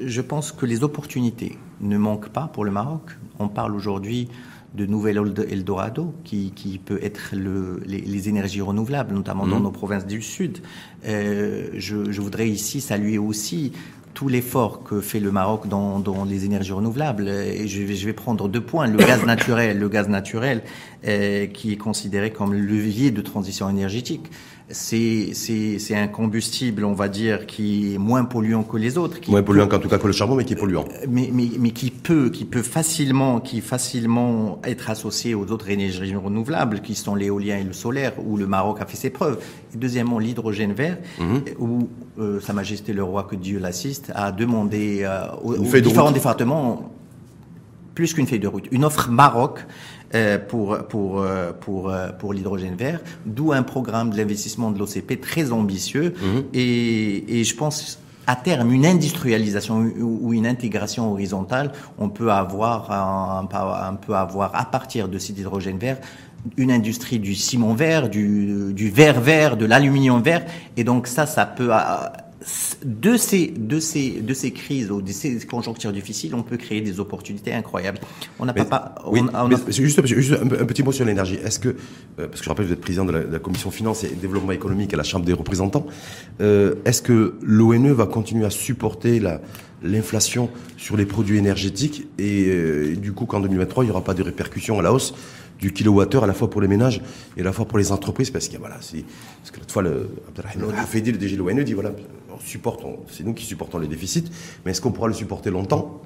[0.00, 3.18] je pense que les opportunités ne manquent pas pour le Maroc.
[3.38, 4.28] On parle aujourd'hui
[4.74, 9.64] de nouvel Eldorado qui, qui peut être le, les, les, énergies renouvelables, notamment dans mmh.
[9.64, 10.58] nos provinces du Sud.
[11.04, 13.72] Euh, je, je, voudrais ici saluer aussi
[14.14, 17.28] tout l'effort que fait le Maroc dans, les énergies renouvelables.
[17.28, 18.86] Et je vais, je vais prendre deux points.
[18.86, 20.62] Le gaz naturel, le gaz naturel
[21.06, 24.30] euh, qui est considéré comme levier de transition énergétique
[24.68, 29.20] c'est un combustible, on va dire, qui est moins polluant que les autres.
[29.20, 30.84] Qui moins polluant qu'en tout cas que le charbon, mais qui est polluant.
[31.08, 36.14] Mais, mais, mais, qui peut, qui peut facilement, qui facilement être associé aux autres énergies
[36.14, 39.38] renouvelables, qui sont l'éolien et le solaire, où le Maroc a fait ses preuves.
[39.74, 41.42] Et deuxièmement, l'hydrogène vert, mhm.
[41.58, 46.12] où euh, Sa Majesté le Roi, que Dieu l'assiste, a demandé euh, aux, aux différents
[46.12, 46.92] départements
[47.94, 49.64] plus qu'une feuille de route, une offre Maroc euh,
[50.38, 55.20] pour, pour, euh, pour, euh, pour l'hydrogène vert, d'où un programme de l'investissement de l'OCP
[55.20, 56.14] très ambitieux.
[56.20, 56.44] Mhm.
[56.54, 62.92] Et, et je pense à terme, une industrialisation ou une intégration horizontale, on peut avoir,
[62.92, 65.98] un, un peut avoir à partir de cet hydrogène vert
[66.56, 70.44] une industrie du ciment vert, du, du verre vert, de l'aluminium vert,
[70.76, 71.70] et donc ça, ça peut
[72.84, 76.80] de ces, de ces, de ces crises ou de ces conjonctures difficiles, on peut créer
[76.80, 77.98] des opportunités incroyables.
[78.38, 78.94] On n'a pas,
[79.68, 81.38] juste, juste un, petit mot sur l'énergie.
[81.44, 81.74] Est-ce que, euh,
[82.28, 84.96] parce que je rappelle, vous êtes président de la, commission finance et développement économique à
[84.96, 85.86] la Chambre des représentants,
[86.40, 89.40] euh, est-ce que l'ONE va continuer à supporter la,
[89.82, 94.14] l'inflation sur les produits énergétiques et, euh, du coup qu'en 2023 il n'y aura pas
[94.14, 95.14] de répercussions à la hausse
[95.58, 97.00] du kilowattheure à la fois pour les ménages
[97.36, 98.30] et à la fois pour les entreprises?
[98.30, 99.04] Parce que voilà c'est
[99.40, 100.10] parce que l'autre fois le
[100.56, 101.92] le DG de l'ONE dit voilà
[102.44, 104.30] c'est nous qui supportons les déficits,
[104.64, 106.00] mais est-ce qu'on pourra le supporter longtemps?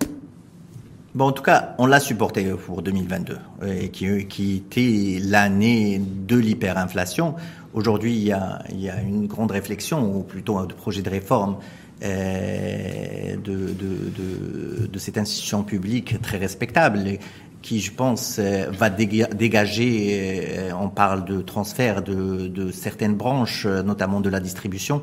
[1.16, 7.36] Bon, en tout cas, on l'a supporté pour 2022, et qui, était l'année de l'hyperinflation.
[7.72, 11.56] Aujourd'hui, il y, a, une grande réflexion, ou plutôt un projet de réforme
[12.04, 17.18] euh, de, cette institution publique très respectable,
[17.62, 24.20] qui, je pense, euh, va dégager, euh, on parle de transfert de certaines branches, notamment
[24.20, 25.00] de la distribution,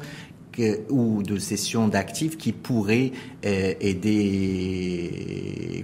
[0.89, 3.11] ou de cession d'actifs qui pourraient
[3.45, 5.05] euh, aider,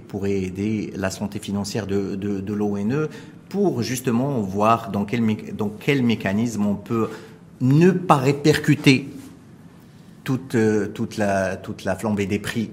[0.08, 3.08] pourraient aider la santé financière de, de, de l'ONE
[3.48, 5.22] pour justement voir dans quel,
[5.56, 7.10] dans quel mécanisme on peut
[7.60, 9.08] ne pas répercuter
[10.24, 12.70] toute, euh, toute, la, toute la flambée des prix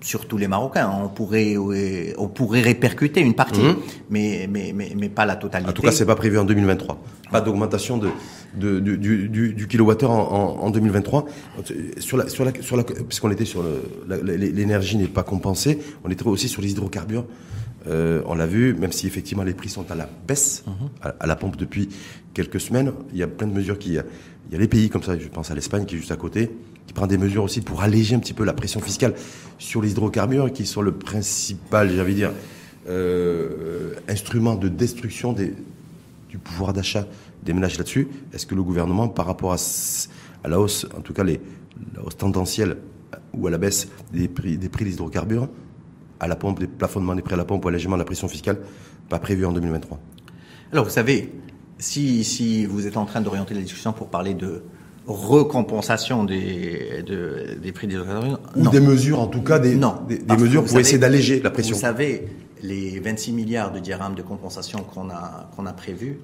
[0.00, 0.90] surtout les Marocains.
[1.02, 3.76] On pourrait, on pourrait répercuter une partie, mhm.
[4.10, 5.70] mais, mais, mais, mais, pas la totalité.
[5.70, 6.98] En tout cas, c'est pas prévu en 2023.
[7.30, 8.08] Pas d'augmentation de,
[8.56, 8.96] de, du,
[9.28, 11.26] du, du, kilowattheure en, en, 2023.
[11.98, 13.64] Sur la, sur la, sur la, puisqu'on était sur
[14.08, 17.24] l'énergie n'est pas compensée, on était aussi sur les hydrocarbures.
[17.86, 20.88] Euh, on l'a vu, même si effectivement les prix sont à la baisse, mhm.
[21.00, 21.88] à, la pompe depuis
[22.34, 23.94] quelques semaines, il y a plein de mesures qui, il
[24.52, 26.50] y a les pays comme ça, je pense à l'Espagne qui est juste à côté,
[26.86, 29.14] qui prend des mesures aussi pour alléger un petit peu la pression fiscale
[29.58, 32.32] sur les hydrocarbures, qui sont le principal, j'avais dire,
[32.88, 35.54] euh, instrument de destruction des,
[36.28, 37.06] du pouvoir d'achat
[37.42, 38.08] des ménages là-dessus.
[38.32, 39.56] Est-ce que le gouvernement, par rapport à,
[40.44, 41.40] à, la hausse, en tout cas les,
[41.94, 42.76] la hausse tendancielle
[43.32, 45.48] ou à la baisse des prix des, prix des hydrocarbures,
[46.20, 48.28] à la pompe, des plafonnements des prix à la pompe ou allègement de la pression
[48.28, 48.58] fiscale,
[49.08, 49.98] pas prévu en 2023
[50.72, 51.32] Alors vous savez,
[51.78, 54.62] si, si vous êtes en train d'orienter la discussion pour parler de
[55.06, 57.02] recompensation des,
[57.62, 57.98] des prix des
[58.56, 61.74] Ou des mesures, en tout cas, des, non, des, mesures pour essayer d'alléger la pression.
[61.74, 62.28] Vous savez,
[62.62, 66.18] les 26 milliards de dirhams de compensation qu'on a, qu'on a prévu,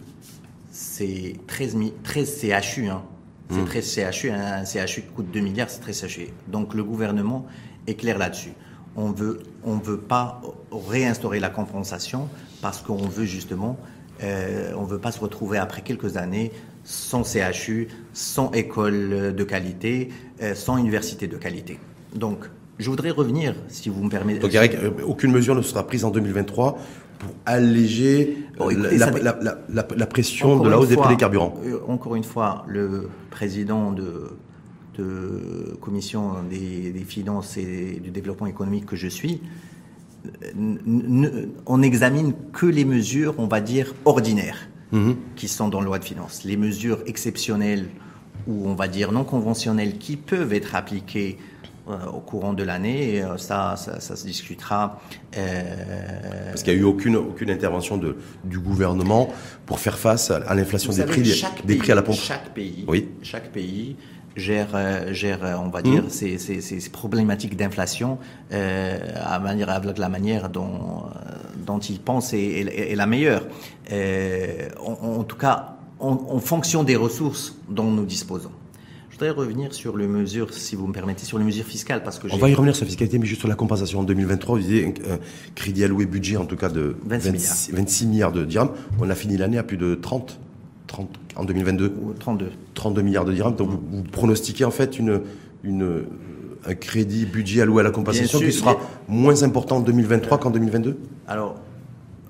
[0.74, 2.88] c'est 13, 13 CHU.
[2.88, 3.02] Hein.
[3.48, 4.12] C'est 13 mmh.
[4.12, 4.30] CHU.
[4.30, 6.28] Un CHU qui coûte 2 milliards, c'est 13 CHU.
[6.48, 7.46] Donc le gouvernement
[7.86, 8.52] est clair là-dessus.
[8.96, 12.28] On veut, on veut pas réinstaurer la compensation
[12.60, 13.78] parce qu'on veut justement
[14.22, 16.52] euh, on ne veut pas se retrouver après quelques années
[16.84, 20.10] sans CHU, sans école de qualité,
[20.42, 21.78] euh, sans université de qualité.
[22.14, 22.44] Donc,
[22.78, 24.40] je voudrais revenir, si vous me permettez.
[24.40, 26.78] Donc, Eric, euh, aucune mesure ne sera prise en 2023
[27.24, 31.54] pour alléger la, pression de la hausse des prix des carburants.
[31.88, 34.30] Encore une fois, le président de,
[34.98, 39.40] de commission des, des, finances et du développement économique que je suis
[41.66, 44.68] on n'examine que les mesures, on va dire, ordinaires.
[44.94, 45.16] mhm.
[45.36, 46.44] qui sont dans la loi de finances.
[46.44, 47.88] Les mesures exceptionnelles
[48.46, 51.53] ou on va dire non conventionnelles qui peuvent être appliquées euh,
[51.86, 53.22] au courant de l'année.
[53.22, 55.00] Euh, ça, ça, se discutera.
[55.36, 59.28] Euh, Parce qu'il n'y a eu aucune, aucune intervention de, du gouvernement
[59.66, 62.16] pour faire face à, l'inflation des prix, des prix à la pompe.
[62.16, 63.08] Chaque pays, oui.
[63.22, 63.96] chaque pays
[64.36, 66.10] gère, gère, on va dire, mmh.
[66.10, 68.18] ces, ces, ces, problématiques d'inflation
[68.52, 71.04] euh, à manière, avec la manière dont,
[71.66, 73.46] dont il pense est, est, la meilleure.
[73.92, 78.52] Euh, en, en, tout cas, en, en fonction des ressources dont nous disposons.
[79.14, 82.18] Je voudrais revenir sur les mesures, si vous me permettez, sur les mesures fiscales, parce
[82.18, 84.56] que on va y revenir sur la fiscalité, mais juste sur la compensation en 2023.
[84.56, 85.18] Vous disiez un,
[85.54, 87.56] crédit alloué budget en tout cas de 26, milliards.
[87.72, 88.70] 26 milliards de dirhams.
[88.98, 90.40] On a fini l'année à plus de 30,
[90.88, 91.94] 30 en 2022.
[92.18, 92.50] 32.
[92.74, 93.54] 32 milliards de dirhams.
[93.54, 95.20] Donc vous, pronostiquez en fait une,
[95.62, 96.06] une
[96.66, 100.98] un crédit budget alloué à la compensation qui sera moins important en 2023 qu'en 2022
[101.28, 101.54] Alors,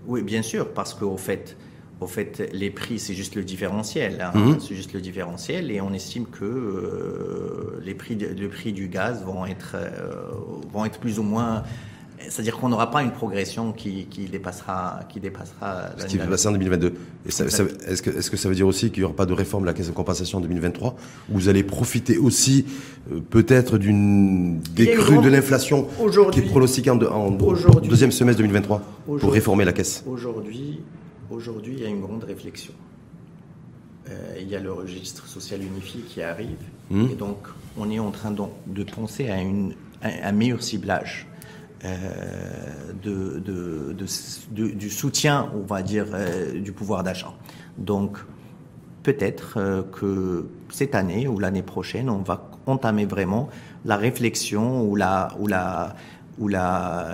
[0.06, 1.56] oui, bien sûr, parce qu'au fait,
[2.00, 4.20] au fait, les prix, c'est juste le différentiel.
[4.20, 4.38] Hein.
[4.38, 4.60] Mhm.
[4.60, 9.22] C'est juste le différentiel, et on estime que euh, les prix, le prix du gaz
[9.24, 10.24] vont être, euh,
[10.72, 11.62] vont être plus ou moins.
[12.28, 15.90] C'est-à-dire qu'on n'aura pas une progression qui, qui dépassera, qui dépassera.
[15.98, 16.94] Ce qui en 2022.
[17.28, 19.66] Est-ce que, est que, ça veut dire aussi qu'il n'y aura pas de réforme de
[19.66, 20.96] la caisse de compensation en 2023
[21.28, 22.64] Vous allez profiter aussi
[23.12, 25.86] euh, peut-être d'une décrue de l'inflation
[26.32, 27.30] qui est pronostiquée en, en
[27.80, 28.82] deuxième semestre 2023
[29.20, 30.02] pour réformer la caisse?
[30.06, 30.80] Aujourd'hui,
[31.34, 32.72] Aujourd'hui, il y a une grande réflexion.
[34.08, 37.06] Euh, il y a le registre social unifié qui arrive, mmh.
[37.10, 37.38] et donc
[37.76, 41.26] on est en train de, penser à, une, un meilleur ciblage
[41.84, 47.32] euh, de, de, du soutien, on va dire, euh, du pouvoir d'achat.
[47.78, 48.18] Donc
[49.02, 53.48] peut-être que cette année ou l'année prochaine, on va entamer vraiment
[53.84, 55.96] la réflexion ou la, ou la,
[56.38, 57.08] ou la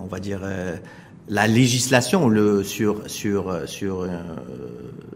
[0.00, 0.42] on va dire,
[1.28, 4.08] la législation le, sur, sur, sur, euh,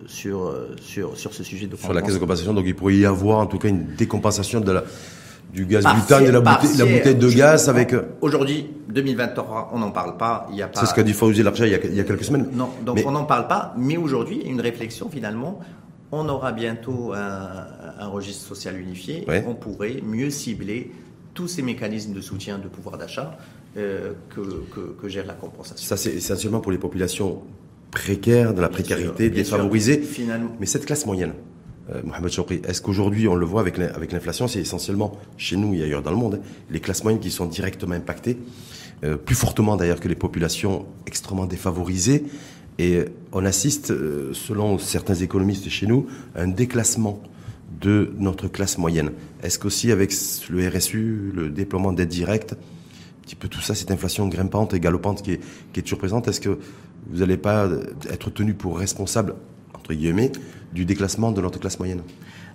[0.06, 3.06] sur, sur, sur ce sujet de Sur la caisse de compensation, donc il pourrait y
[3.06, 4.84] avoir en tout cas une décompensation de la,
[5.52, 7.92] du gaz butane et la bouteille, la bouteille de gaz avec.
[7.92, 10.46] Euh, aujourd'hui, 2023, on n'en parle pas.
[10.50, 10.80] Il y a pas.
[10.80, 12.48] C'est ce qu'a dit Fawzi Larcha il, il y a quelques semaines.
[12.52, 13.74] Non, donc on n'en parle pas.
[13.76, 15.60] Mais aujourd'hui, une réflexion finalement.
[16.10, 17.66] On aura bientôt un,
[17.98, 19.26] un registre social unifié.
[19.46, 20.90] On pourrait mieux cibler
[21.38, 23.38] tous ces mécanismes de soutien de pouvoir d'achat
[23.76, 24.40] euh, que,
[25.00, 25.86] que, gère la compensation.
[25.86, 27.42] Ça, c'est essentiellement pour les populations
[27.92, 30.02] précaires, de la précarité, défavorisées.
[30.58, 31.34] Mais cette classe moyenne,
[31.94, 35.84] euh, Mohamed Choukri, est-ce qu'aujourd'hui, on le voit avec l'inflation, c'est essentiellement chez nous et
[35.84, 38.36] ailleurs dans le monde, hein, les classes moyennes qui sont directement impactées,
[39.04, 42.24] euh, plus fortement d'ailleurs que les populations extrêmement défavorisées.
[42.80, 43.92] Et on assiste,
[44.32, 47.22] selon certains économistes chez nous, à un déclassement
[47.80, 49.10] de notre classe moyenne.
[49.42, 50.12] Est-ce qu'aussi avec
[50.50, 52.54] le RSU, le déploiement d'aides directes,
[53.22, 55.40] petit peu tout ça, cette inflation grimpante et galopante qui est,
[55.72, 56.58] qui est toujours présente, est-ce que
[57.10, 57.68] vous n'allez pas
[58.10, 59.34] être tenu pour responsable,
[59.74, 60.32] entre guillemets,
[60.72, 62.02] du déclassement de notre classe moyenne?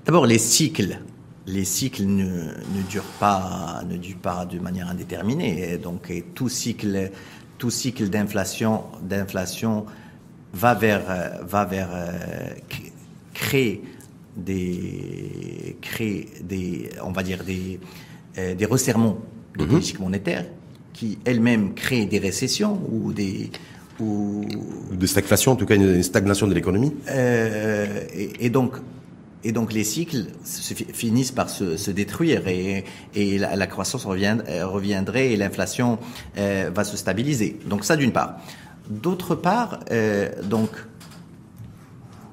[0.06, 1.00] D'abord, les cycles.
[1.46, 5.78] Les cycles ne, ne, durent pas, ne pas de manière indéterminée.
[5.78, 7.12] Donc, tout cycle,
[7.58, 9.86] tout cycle d'inflation, d'inflation
[10.54, 11.04] va vers,
[11.46, 12.12] va vers euh,
[13.34, 13.84] créer
[14.38, 17.80] des, créer des, on va dire des,
[18.38, 19.20] euh, des resserrements
[19.58, 19.70] de mhm.
[19.70, 20.46] politique monétaire
[20.94, 23.50] qui elles-mêmes créent des récessions ou des
[24.00, 24.44] ou
[24.92, 26.94] de stagflation, en tout cas une stagnation de l'économie.
[27.10, 28.02] Euh,
[28.40, 28.78] et, donc
[29.44, 34.06] et donc les cycles se finissent par se, se détruire et, et la, la, croissance
[34.06, 36.00] revient, euh, reviendrait et l'inflation
[36.38, 37.60] euh, va se stabiliser.
[37.68, 38.38] Donc ça d'une part.
[38.90, 40.70] D'autre part, euh, donc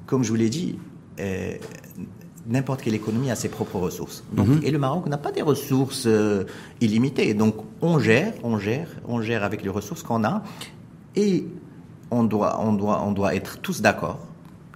[0.06, 0.78] comme je vous l'ai dit,
[1.20, 1.54] euh,
[2.50, 4.24] n'importe quelle économie a ses propres ressources.
[4.32, 4.60] Donc, mhm.
[4.62, 6.44] Et le Maroc n'a pas des ressources euh,
[6.80, 7.32] illimitées.
[7.32, 10.42] Donc on gère, on gère, on gère avec les ressources qu'on a.
[11.16, 11.46] Et
[12.10, 14.18] on doit, on doit, on doit être tous d'accord,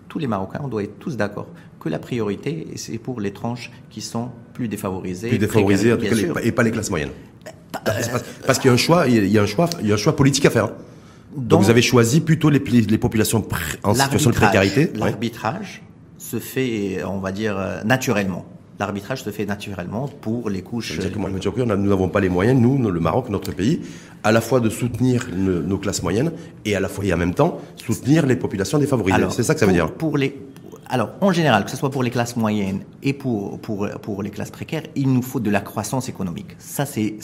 [0.09, 1.49] tous les Marocains, on doit être tous d'accord
[1.85, 5.29] que la priorité, c'est pour les tranches qui sont plus défavorisées.
[5.29, 7.11] Plus défavorisées, en tout cas, et pas les classes moyennes.
[8.47, 9.99] parce, qu'il y a un choix, il y a un choix, il y a un
[9.99, 10.71] choix politique à faire.
[11.37, 13.47] Donc, vous avez choisi plutôt les, les populations
[13.83, 14.93] en situation de précarité.
[14.95, 15.83] L'arbitrage,
[16.35, 18.45] se fait, on va dire, euh, naturellement.
[18.81, 20.99] L'arbitrage se fait naturellement pour les couches.
[20.99, 23.83] nous n'avons pas les moyens, nous, le Maroc, notre pays,
[24.25, 26.33] à la fois de soutenir nos classes moyennes
[26.65, 29.27] et à la fois et en même temps soutenir les populations défavorisées.
[29.31, 29.93] C'est ça que ça veut dire.
[29.93, 30.37] Pour les,
[30.89, 34.31] alors, en général, que ce soit pour les classes moyennes et pour, pour, pour les
[34.31, 36.57] classes précaires, il nous faut de la croissance économique.
[36.59, 37.17] Ça, c'est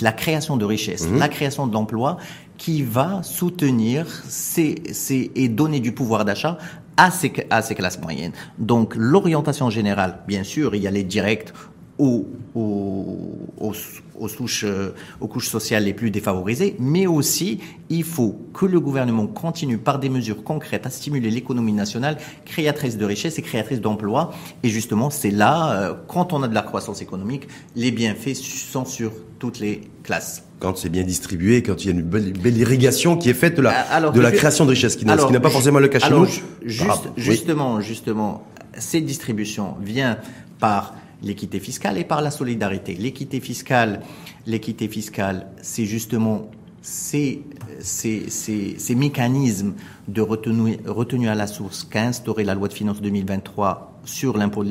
[0.00, 1.18] la création de richesses, mmh.
[1.18, 2.16] la création d'emplois
[2.58, 6.58] qui va soutenir ces, ces, et donner du pouvoir d'achat
[6.96, 8.32] à ces, à ces classes moyennes.
[8.58, 11.52] Donc l'orientation générale, bien sûr, il y a les directs
[11.98, 14.90] aux, aux, aux, souches, euh,
[15.20, 19.98] aux couches sociales les plus défavorisées, mais aussi il faut que le gouvernement continue par
[19.98, 24.32] des mesures concrètes à stimuler l'économie nationale créatrice de richesse et créatrice d'emplois.
[24.62, 28.84] Et justement, c'est là, euh, quand on a de la croissance économique, les bienfaits sont
[28.84, 33.18] sur toutes les classes quand c'est bien distribué, quand il y a une belle, irrigation
[33.18, 35.88] qui est faite de la, de la création de richesse, qui, n'est pas forcément le
[35.88, 36.26] cas chez nous.
[36.64, 38.46] Juste, justement, justement,
[38.78, 40.16] cette distribution vient
[40.58, 40.94] par
[41.24, 42.94] l'équité fiscale et par la solidarité.
[42.94, 44.00] L'équité fiscale,
[44.46, 46.50] l'équité fiscale, c'est justement
[46.82, 47.42] ces,
[47.80, 49.74] ces, mécanismes
[50.06, 54.64] de retenue, retenue à la source qu'a instauré la loi de finances 2023 sur l'impôt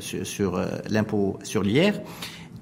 [0.00, 2.00] sur euh, l'impôt sur l'IR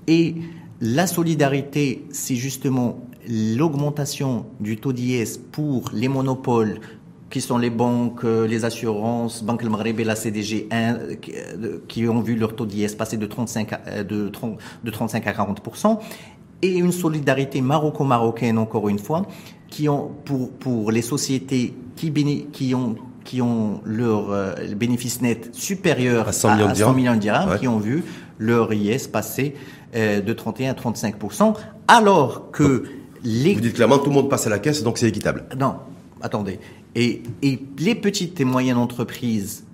[0.06, 0.36] et
[0.80, 6.80] la solidarité, c'est justement l'augmentation du taux d'IS pour les monopoles
[7.32, 11.16] qui sont les banques, euh, les assurances, Banque El et la CDG, euh,
[11.88, 15.32] qui ont vu leur taux d'IS passer de 35 à, de, 30, de 35 à
[15.32, 15.98] 40%
[16.60, 19.26] et une solidarité maroco-marocaine encore une fois,
[19.68, 22.12] qui ont pour pour les sociétés qui
[22.52, 26.54] qui ont qui ont leur euh, bénéfice net supérieur à 100
[26.94, 28.04] millions de dirhams, qui ont vu
[28.38, 29.54] leur IS passer
[29.94, 31.54] de 31 à 35%
[31.86, 32.84] alors que
[33.24, 33.54] les...
[33.54, 35.44] Vous dites clairement tout le monde passe à la caisse, donc c'est équitable.
[35.58, 35.76] Non,
[36.22, 36.58] attendez.
[36.94, 37.22] Et,
[37.78, 39.64] les petites et moyennes entreprises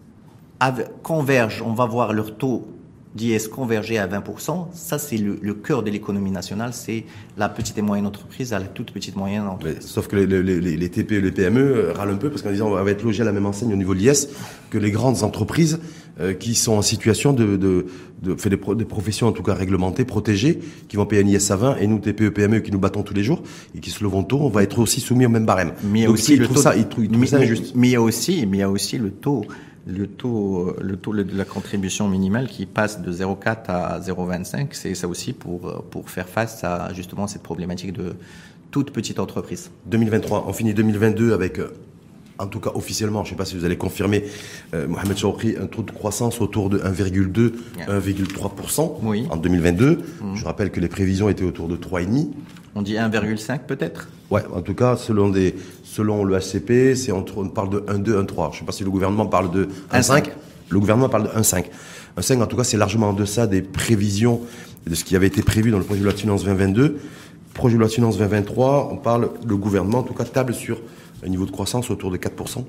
[1.03, 2.67] convergent, on va voir leur taux
[3.15, 7.05] d'IS converger à 20%, ça c'est le, cœur de l'économie nationale, c'est
[7.37, 9.87] la petite et moyenne entreprise à la toute petite moyenne entreprise.
[9.87, 12.69] sauf que les, les, TPE et les PME euh, râlent un peu parce qu'en disant
[12.69, 14.29] on va être logé à la même enseigne au niveau de l'IS
[14.71, 15.81] que les grandes entreprises
[16.21, 17.87] euh, qui sont en situation de, de,
[18.23, 20.59] de fait des, des, professions en tout cas réglementées, protégées,
[20.89, 23.15] qui vont payer un IS à 20 et nous TPE PME qui nous battons tous
[23.15, 23.43] les jours
[23.77, 25.73] et qui se levons tôt, on va être aussi soumis au même barème.
[25.85, 27.73] Mais il y a aussi le taux ça injuste.
[27.75, 29.45] Mais il y a aussi, mais il y a aussi le taux
[29.87, 34.95] le taux, le taux de la contribution minimale qui passe de 0,4 à 0,25, c'est
[34.95, 38.15] ça aussi pour, pour faire face à justement cette problématique de
[38.71, 39.71] toute petite entreprise.
[39.87, 41.73] 2023, on finit 2022 avec, euh,
[42.39, 44.25] en tout cas officiellement, je ne sais pas si vous allez confirmer,
[44.75, 47.53] euh, Mohamed Chaoukri, un taux de croissance autour de 1,2,
[47.89, 49.27] 1,3% oui.
[49.31, 49.99] en 2022.
[50.21, 50.37] Mmh.
[50.37, 52.29] Je rappelle que les prévisions étaient autour de 3,5.
[52.75, 54.09] On dit 1,5 peut-être?
[54.31, 58.25] Ouais, en tout cas, selon des, selon le HCP, c'est entre, on parle de 1,2,
[58.25, 58.53] 1,3.
[58.53, 60.27] Je sais pas si le gouvernement parle de 1,5.
[60.69, 61.65] Le gouvernement parle de 1,5.
[62.19, 64.43] 1,5, en tout cas, c'est largement en deçà des prévisions
[64.87, 66.99] de ce qui avait été prévu dans le projet de loi de finances 2022.
[67.55, 70.79] Projet de loi de finances 2023, on parle, le gouvernement, en tout cas, table sur
[71.25, 72.65] un niveau de croissance autour de 4%.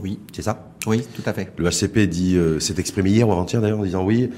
[0.00, 0.18] Oui.
[0.32, 0.68] C'est ça?
[0.86, 1.52] Oui, tout à fait.
[1.56, 4.30] Le HCP dit, euh, s'est exprimé hier ou avant-hier d'ailleurs, en disant oui,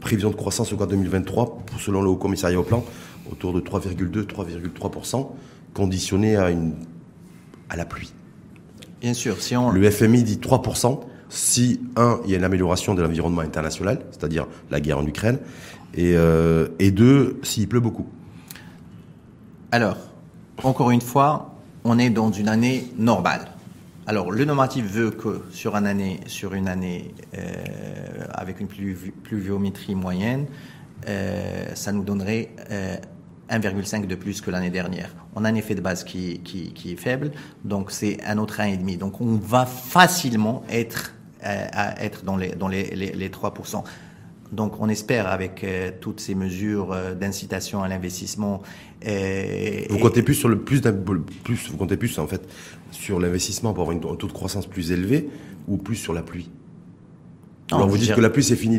[0.00, 2.84] prévision de croissance au cours 2023, selon le Haut Commissariat au Plan,
[3.30, 5.28] autour de 3,2, 3,3%,
[5.74, 6.74] conditionné à, une,
[7.68, 8.12] à la pluie.
[9.00, 9.70] Bien sûr, si on...
[9.70, 14.46] Le FMI dit 3%, si, un, il y a une amélioration de l'environnement international, c'est-à-dire
[14.70, 15.38] la guerre en Ukraine,
[15.94, 18.06] et, euh, et deux, s'il pleut beaucoup.
[19.72, 19.96] Alors,
[20.62, 21.54] encore une fois,
[21.84, 23.48] on est dans une année normale.
[24.06, 29.94] Alors, le normatif veut que sur, une année, sur une année euh, avec une pluviométrie
[29.94, 30.46] moyenne,
[31.08, 32.50] euh, ça nous donnerait
[33.50, 35.10] 1,5 de plus que l'année dernière.
[35.34, 36.40] On a un effet de base qui,
[36.86, 37.32] est faible,
[37.64, 38.98] donc c'est un autre 1,5.
[38.98, 41.14] Donc on va facilement être,
[41.44, 41.66] euh,
[42.24, 43.84] dans les, dans les, les, 3%.
[44.52, 48.62] Donc on espère avec euh, toutes ces mesures euh, d'incitation à l'investissement.
[49.04, 50.80] Vous comptez plus sur le plus,
[51.44, 52.42] plus vous comptez plus en fait
[52.90, 55.28] sur l'investissement pour avoir un taux de croissance plus élevé
[55.68, 56.50] ou plus sur la pluie?
[57.72, 58.78] Alors vous dites que la pluie c'est fini,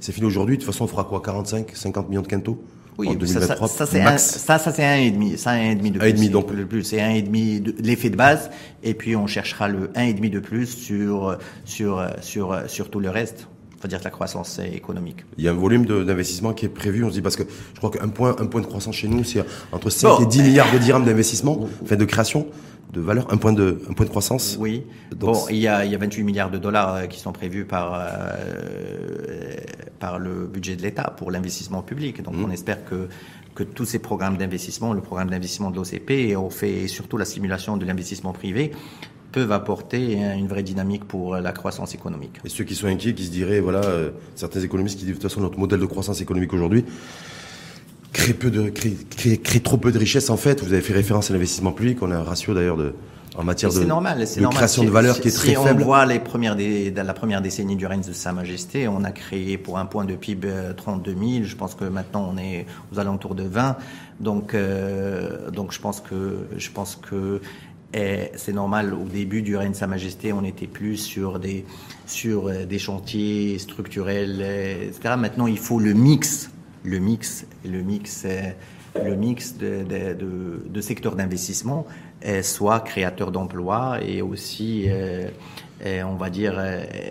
[0.00, 0.56] c'est fini aujourd'hui.
[0.56, 2.62] De toute façon on fera quoi 45, 50 millions de quintaux
[2.98, 5.74] oui, ça, ça, ça c'est un, ça, ça c'est un et demi, ça un et
[5.74, 6.06] demi de plus.
[6.06, 8.50] Un et demi donc le plus, c'est un et demi de l'effet de base,
[8.82, 11.36] et puis on cherchera le un et demi de plus sur
[11.66, 13.48] sur sur sur tout le reste.
[13.78, 15.24] C'est-à-dire la croissance économique.
[15.36, 17.04] Il y a un volume d'investissement qui est prévu.
[17.04, 19.22] On se dit parce que je crois qu'un point, un point de croissance chez nous,
[19.22, 22.46] c'est entre 5 et 10 milliards de dirhams d'investissement, enfin de création
[22.92, 24.56] de valeur, un point de, un point de croissance.
[24.58, 24.84] Oui.
[25.14, 27.64] bon, il y, a, il y a 28 milliards de dollars euh, qui sont prévus
[27.64, 29.56] par, euh,
[29.98, 32.22] par le budget de l'État pour l'investissement public.
[32.22, 32.44] Donc, mmh.
[32.44, 33.08] on espère que,
[33.54, 37.24] que tous ces programmes d'investissement, le programme d'investissement de l'OCP, et on fait surtout la
[37.24, 38.72] stimulation de l'investissement privé,
[39.36, 42.40] peuvent apporter une vraie dynamique pour la croissance économique.
[42.46, 45.20] Et ceux qui sont inquiets, qui se diraient, voilà, euh, certains économistes qui disent de
[45.20, 46.86] toute façon notre modèle de croissance économique aujourd'hui
[48.14, 48.96] crée peu de crée,
[49.36, 50.64] crée, trop peu de richesse en fait.
[50.64, 51.98] Vous avez fait référence à l'investissement public.
[52.00, 52.94] On a un ratio d'ailleurs de
[53.36, 55.80] en matière de, normal, de création de valeur qui est très faible.
[55.80, 59.04] Si on voit les premières des, la première décennie du règne de Sa Majesté, on
[59.04, 61.44] a créé pour un point de PIB 32 euh, 000.
[61.44, 63.76] Je pense que maintenant on est aux alentours de 20.
[64.20, 67.42] Donc, euh, donc je pense que je pense que
[67.96, 68.92] eh, c'est normal.
[68.94, 71.64] Au début du règne de Sa Majesté, on était plus sur des
[72.06, 75.14] sur euh, des chantiers structurels, etc.
[75.18, 76.50] Maintenant, il faut le mix
[76.84, 78.24] le mix, le mix,
[78.94, 79.82] le mix de,
[80.68, 81.84] de, secteurs d'investissement
[82.42, 84.88] soit créateur d'emplois et aussi
[85.84, 86.62] on va dire,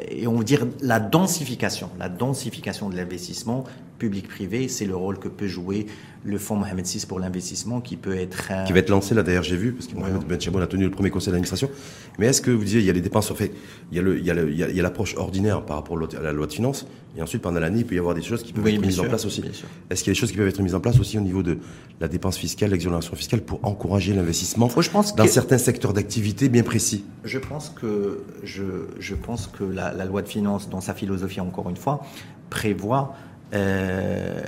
[0.09, 3.65] et on dire la densification, la densification de l'investissement
[3.97, 5.87] public-privé, c'est le rôle que peut jouer
[6.25, 8.51] le fonds Mohamed VI pour l'investissement qui peut être...
[8.65, 10.91] Qui va être lancé là d'ailleurs, j'ai vu, parce que Mohamed Ben a tenu le
[10.91, 11.69] premier conseil d'administration.
[12.17, 13.51] Mais est-ce que vous disiez, il y a les dépenses, en fait,
[13.91, 17.59] il y a l'approche ordinaire par rapport à la loi de finances, et ensuite pendant
[17.59, 19.43] l'année, il peut y avoir des choses qui peuvent être mises en place aussi.
[19.89, 21.43] Est-ce qu'il y a des choses qui peuvent être mises en place aussi au niveau
[21.43, 21.59] de
[22.01, 24.69] la dépense fiscale, l'exonération fiscale, pour encourager l'investissement
[25.15, 27.05] dans certains secteurs d'activité bien précis?
[27.23, 28.63] Je pense que, je,
[28.99, 32.01] je pense que la, la loi de finances, dans sa philosophie encore une fois,
[32.49, 33.15] prévoit
[33.53, 34.41] euh,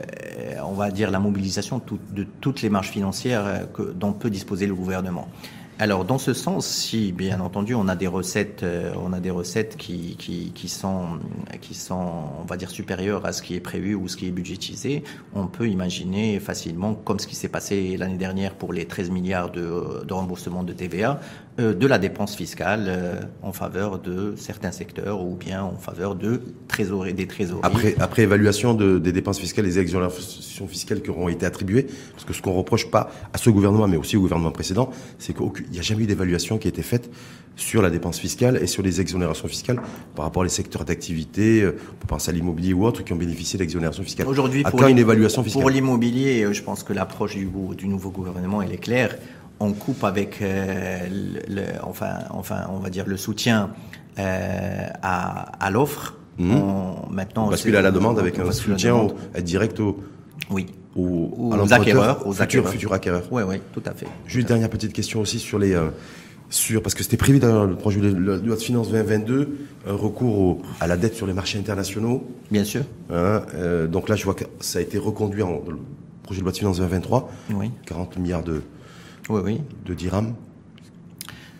[0.63, 1.81] on va dire, la mobilisation
[2.11, 5.27] de toutes les marges financières euh, que, dont peut disposer le gouvernement.
[5.79, 9.29] Alors, dans ce sens, si bien entendu on a des recettes, euh, on a des
[9.29, 11.19] recettes qui, qui, qui, sont,
[11.61, 14.31] qui sont, on va dire, supérieures à ce qui est prévu ou ce qui est
[14.31, 15.03] budgétisé,
[15.35, 19.51] on peut imaginer facilement, comme ce qui s'est passé l'année dernière pour les 13 milliards
[19.51, 21.19] de, de remboursement de TVA,
[21.57, 26.41] de la dépense fiscale euh, en faveur de certains secteurs ou bien en faveur de
[26.67, 27.61] trésorerie, des trésoreries.
[27.63, 32.25] Après, après évaluation de, des dépenses fiscales, les exonérations fiscales qui auront été attribuées, parce
[32.25, 35.65] que ce qu'on reproche pas à ce gouvernement, mais aussi au gouvernement précédent, c'est qu'aucune
[35.67, 37.09] il n'y a jamais eu d'évaluation qui a été faite
[37.57, 39.81] sur la dépense fiscale et sur les exonérations fiscales
[40.15, 43.17] par rapport aux secteurs d'activité, euh, on peut penser à l'immobilier ou autres qui ont
[43.17, 44.27] bénéficié d'exonérations fiscales.
[44.27, 45.61] Aujourd'hui, pour, une évaluation fiscale.
[45.61, 49.17] pour l'immobilier, euh, je pense que l'approche du, du, nouveau gouvernement, elle est claire.
[49.59, 50.99] On coupe avec, euh,
[51.47, 53.71] le, enfin, enfin, on va dire le soutien
[54.17, 56.15] à, à l'offre.
[56.37, 56.55] Mmh.
[57.11, 59.99] Maintenant, on bascule à la demande avec un soutien au, direct au,
[60.49, 63.23] oui aux, acquéreurs, aux futurs, futurs acquéreurs.
[63.31, 64.07] Oui, oui, tout à fait.
[64.25, 65.89] Juste dernière petite question aussi sur les, euh,
[66.49, 70.61] sur parce que c'était prévu dans le projet de loi de finances 2022, un recours
[70.79, 72.27] à la dette sur les marchés internationaux.
[72.51, 72.81] Bien sûr.
[73.11, 75.77] Hein, euh, donc là, je vois que ça a été reconduit en le
[76.23, 77.29] projet de loi de finances 2023.
[77.53, 77.71] Oui.
[77.85, 78.61] 40 milliards de,
[79.29, 79.61] oui, oui.
[79.85, 80.35] de dirhams.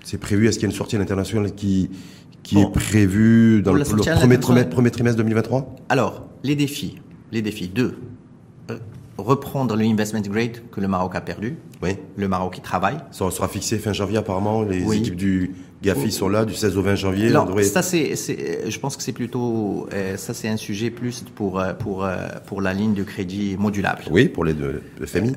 [0.04, 0.48] C'est prévu.
[0.48, 1.90] Est-ce qu'il y a une sortie à l'international qui
[2.44, 6.98] qui est prévue dans le, premier, trimestre, premier trimestre 2023 Alors, les défis.
[7.34, 7.68] Les défis.
[7.68, 8.00] Deux,
[9.18, 11.58] reprendre le investment grade que le Maroc a perdu.
[11.82, 11.98] Oui.
[12.16, 12.98] Le Maroc qui travaille.
[13.12, 14.64] Ça sera fixé fin janvier apparemment.
[14.64, 17.30] Les équipes du Gafi sont là du 16 au 20 janvier.
[17.30, 21.60] Non, ça c'est, je pense que c'est plutôt, euh, ça c'est un sujet plus pour
[21.60, 24.04] euh, pour euh, pour la ligne de crédit modulable.
[24.10, 25.34] Oui, pour les deux, le FMI.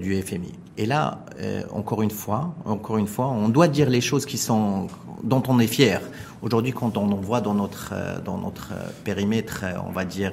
[0.00, 0.52] du FMI.
[0.76, 1.24] Et là,
[1.72, 4.86] encore une fois, encore une fois, on doit dire les choses qui sont
[5.24, 6.00] dont on est fier.
[6.40, 8.72] Aujourd'hui, quand on en voit dans notre dans notre
[9.04, 10.32] périmètre, on va dire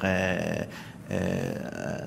[1.12, 1.54] euh,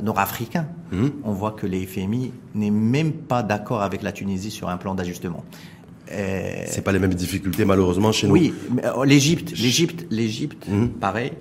[0.03, 1.13] nord-africains, mhm.
[1.23, 4.97] on voit que les FMI n'est même pas d'accord avec la Tunisie sur un plan
[4.97, 5.45] d'ajustement.
[6.11, 8.33] Euh, c'est pas les mêmes difficultés malheureusement chez nous.
[8.33, 8.55] Oui,
[8.85, 10.91] euh, l'Égypte, l'Égypte, l'Égypte, mhm.
[10.91, 11.33] pareil.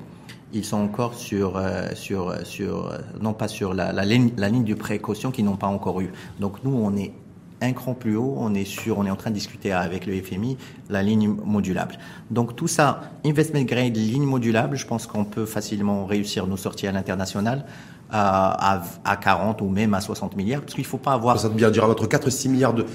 [0.53, 2.91] Ils sont encore sur euh, sur sur
[3.21, 6.09] non pas sur la, la, ligne, la ligne de précaution qu'ils n'ont pas encore eu.
[6.39, 7.13] Donc nous on est
[7.61, 10.21] un cran plus haut, on est sûr, on est en train de discuter avec le
[10.21, 10.57] FMI
[10.89, 11.97] la ligne modulable.
[12.29, 16.87] Donc tout ça, investment grade, ligne modulable, je pense qu'on peut facilement réussir nos sorties
[16.87, 17.65] à l'international
[18.09, 21.39] à, à, 40 ou même à 60 milliards, parce qu'il ne faut pas avoir...
[21.39, 22.85] Ça veut bien dire entre 4 et 6 milliards de,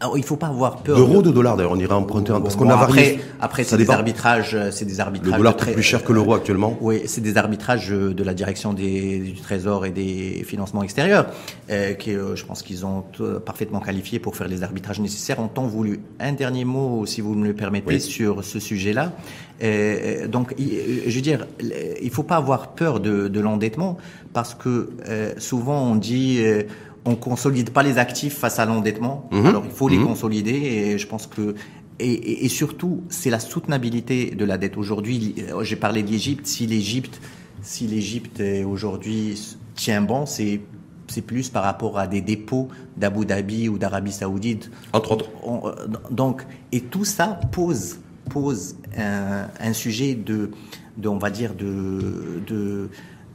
[0.00, 0.96] alors, il faut pas avoir peur.
[0.96, 1.28] D'euros, de...
[1.28, 3.20] de dollars d'ailleurs, on ira emprunter parce qu'on a varié.
[3.40, 5.32] Après, c'est des arbitrages, euh, c'est des arbitrages.
[5.32, 5.72] Le dollar très...
[5.72, 6.76] plus cher que l'euro actuellement.
[6.80, 11.26] Oui, c'est des arbitrages euh, de la direction des, du Trésor et des financements extérieurs,
[11.70, 13.04] euh, qui, euh, je pense qu'ils ont
[13.44, 15.40] parfaitement qualifié pour faire les arbitrages nécessaires.
[15.40, 16.00] En temps voulu.
[16.20, 19.12] Un dernier mot, si vous me le permettez, sur ce sujet-là.
[19.62, 21.46] Euh, donc, je veux dire,
[22.02, 23.96] il faut pas avoir peur de, de l'endettement
[24.34, 24.90] parce que
[25.38, 26.42] souvent on dit
[27.06, 29.28] on consolide pas les actifs face à l'endettement.
[29.32, 29.46] Mhm.
[29.46, 30.06] Alors il faut les mhm.
[30.06, 31.54] consolider et je pense que
[31.98, 34.76] et, et, surtout c'est la soutenabilité de la dette.
[34.76, 36.46] Aujourd'hui, euh, j'ai parlé de l'Égypte.
[36.46, 37.20] Si l'Égypte,
[37.62, 39.40] si l'Égypte aujourd'hui
[39.74, 40.60] tient bon, c'est
[41.08, 44.70] c'est plus par rapport à des dépôts d'Abu Dhabi ou d'Arabie Saoudite.
[44.92, 45.30] Entre autres.
[45.46, 45.72] Euh,
[46.10, 46.42] donc,
[46.72, 47.98] et tout ça pose
[48.28, 50.50] pose un, un sujet de,
[50.96, 52.90] de, on va dire de, de,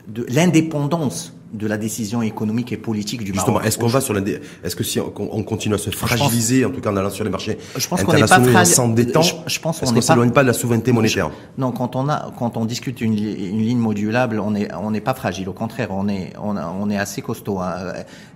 [0.09, 3.68] de l'indépendance de la décision économique et politique du Justement, Maroc.
[3.68, 6.91] est-ce qu'on va sur est-ce que si on, continue à se fragiliser, en tout cas
[6.91, 9.91] en allant sur les marchés je pense internationaux et en s'endettant, je, je pense qu'on
[9.91, 11.32] ne s'éloigne pas de la souveraineté monétaire?
[11.58, 15.02] Non, quand on a, quand on discute une, une ligne modulable, on est, on n'est
[15.02, 15.49] pas fragile.
[15.49, 17.60] Au contraire, on est, on, on est assez costaud.
[17.60, 17.93] Hein.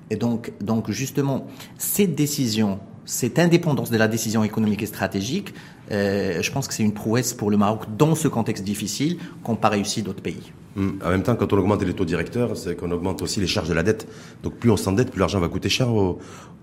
[0.09, 1.47] Et donc, donc justement,
[1.77, 5.53] cette décision cette indépendance de la décision économique et stratégique,
[5.91, 9.55] euh, je pense que c'est une prouesse pour le Maroc dans ce contexte difficile qu'ont
[9.55, 10.51] pas réussi d'autres pays.
[10.77, 10.99] Hum.
[11.05, 13.69] En même temps, quand on augmente les taux directeurs, c'est qu'on augmente aussi les charges
[13.69, 14.07] de la dette.
[14.43, 16.19] Donc plus on s'endette, plus l'argent va coûter cher au,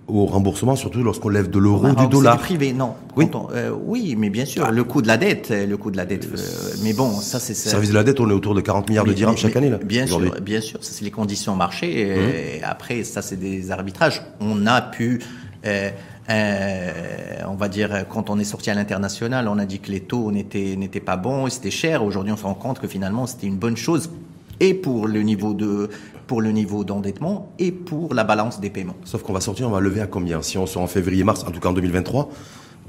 [0.09, 2.37] remboursement, surtout lorsqu'on lève de l'euro ou du dollar.
[2.37, 2.95] privé, non.
[3.17, 5.97] Oui, euh, oui, mais bien sûr, le coût de la dette, euh, le coût de
[5.97, 6.29] la dette.
[6.83, 7.55] mais bon, ça c'est.
[7.55, 9.79] Service de la dette, on est autour de 40 milliards de dirhams chaque année là.
[9.79, 12.01] Bien sûr, bien sûr, ça c'est les conditions marché.
[12.01, 12.69] Et hum.
[12.69, 14.23] après, ça c'est des arbitrages.
[14.41, 15.21] On a pu.
[15.65, 15.91] Euh,
[16.29, 20.31] on va dire, quand on est sorti à l'international, on a dit que les taux
[20.33, 22.05] n'étaient, n'étaient pas bons et c'était cher.
[22.05, 24.11] Aujourd'hui, on se rend compte que finalement, c'était une bonne chose
[24.61, 25.91] et pour le niveau de
[26.27, 28.97] pour le niveau d'endettement et pour la balance des paiements.
[29.05, 30.41] Sauf qu'on va sortir, on va lever à combien?
[30.41, 32.31] Si on sort en février-mars, en tout cas en 2023,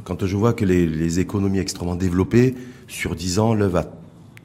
[0.04, 2.56] quand je vois que les, économies extrêmement développées,
[2.88, 3.86] sur 10 ans, lèvent à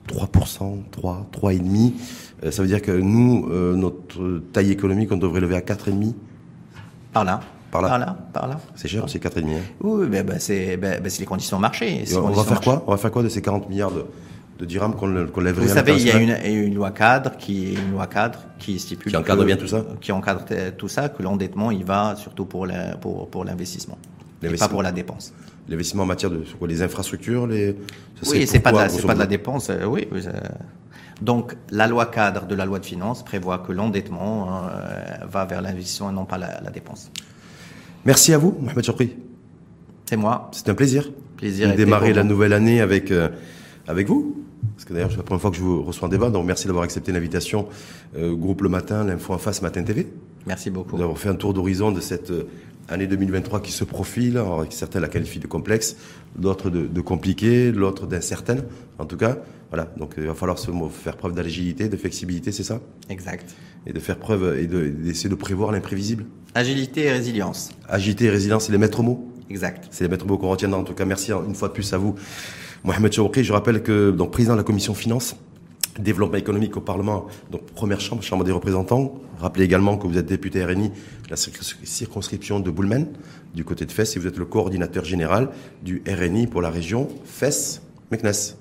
[0.08, 5.56] 3%, 3, 3,5%, ça veut dire que nous, euh, notre taille économique, on devrait lever
[5.56, 6.14] à 4,5%.
[7.12, 7.40] Par là.
[7.70, 7.88] Par là.
[7.88, 8.60] Par là, par là.
[8.74, 9.44] C'est cher, c'est 4,5.
[9.44, 9.60] Hein.
[9.80, 10.78] Oui, ben, ben, c'est
[11.20, 12.04] les conditions de marché.
[12.16, 14.04] On va faire quoi On va faire quoi de ces 40 milliards de,
[14.58, 17.92] de dirhams qu'on lèverait Vous savez, il y a une, une, loi cadre qui une
[17.92, 20.44] loi cadre qui stipule qui encadre bien tout ça, qui encadre
[20.76, 23.98] tout ça, que l'endettement il va surtout pour la, pour pour l'investissement,
[24.42, 25.32] et pas pour la dépense.
[25.68, 27.76] L'investissement en matière de quoi, les infrastructures, les.
[28.26, 30.08] oui, c'est pas de pas de la dépense, euh, oui.
[31.20, 35.60] Donc, la loi cadre de la loi de finances prévoit que l'endettement euh, va vers
[35.62, 37.10] l'investissement et non pas la, la dépense.
[38.04, 39.16] Merci à vous, Mohamed Choukri.
[40.06, 40.50] C'est moi.
[40.52, 41.10] C'est un plaisir.
[41.36, 41.70] Plaisir.
[41.70, 43.28] De démarrer la nouvelle année avec, euh,
[43.86, 44.44] avec vous.
[44.74, 46.66] Parce que d'ailleurs, c'est la première fois que je vous reçois en débat, donc merci
[46.66, 47.68] d'avoir accepté l'invitation.
[48.16, 50.06] Euh, groupe Le Matin, l'Info en face, Matin TV.
[50.46, 50.96] Merci beaucoup.
[50.96, 52.48] D'avoir fait un tour d'horizon de cette euh,
[52.88, 54.38] année 2023 qui se profile.
[54.38, 55.96] Alors, certains la qualifient de complexe,
[56.36, 58.64] d'autres de, de compliquée, l'autre d'incertaine.
[58.98, 59.38] En tout cas,
[59.70, 59.92] voilà.
[59.96, 62.80] Donc, il va falloir se, faire preuve d'agilité, de flexibilité, c'est ça?
[63.10, 63.54] Exact.
[63.86, 66.26] Et de faire preuve et d'essayer de, de prévoir l'imprévisible.
[66.54, 67.70] Agilité et résilience.
[67.88, 69.32] Agilité et résilience, c'est les maîtres mots.
[69.50, 69.88] Exact.
[69.90, 70.78] C'est les maîtres mots qu'on retiendra.
[70.78, 72.14] En tout cas, merci une fois de plus à vous,
[72.84, 73.44] Mohamed Chouroukri.
[73.44, 75.36] Je rappelle que, donc, président de la commission finance,
[75.98, 79.20] développement économique au Parlement, donc première chambre, chambre des représentants.
[79.38, 83.06] Rappelez également que vous êtes député RNI de la circonscription de Boulmen,
[83.54, 85.50] du côté de Fès, et vous êtes le coordinateur général
[85.82, 88.56] du RNI pour la région Fès-Meknes.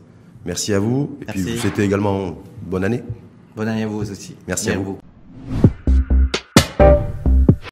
[0.45, 3.03] Merci à vous, et puis vous souhaitez également bonne année.
[3.57, 4.35] Bonne année à vous aussi.
[4.47, 4.99] Merci à vous.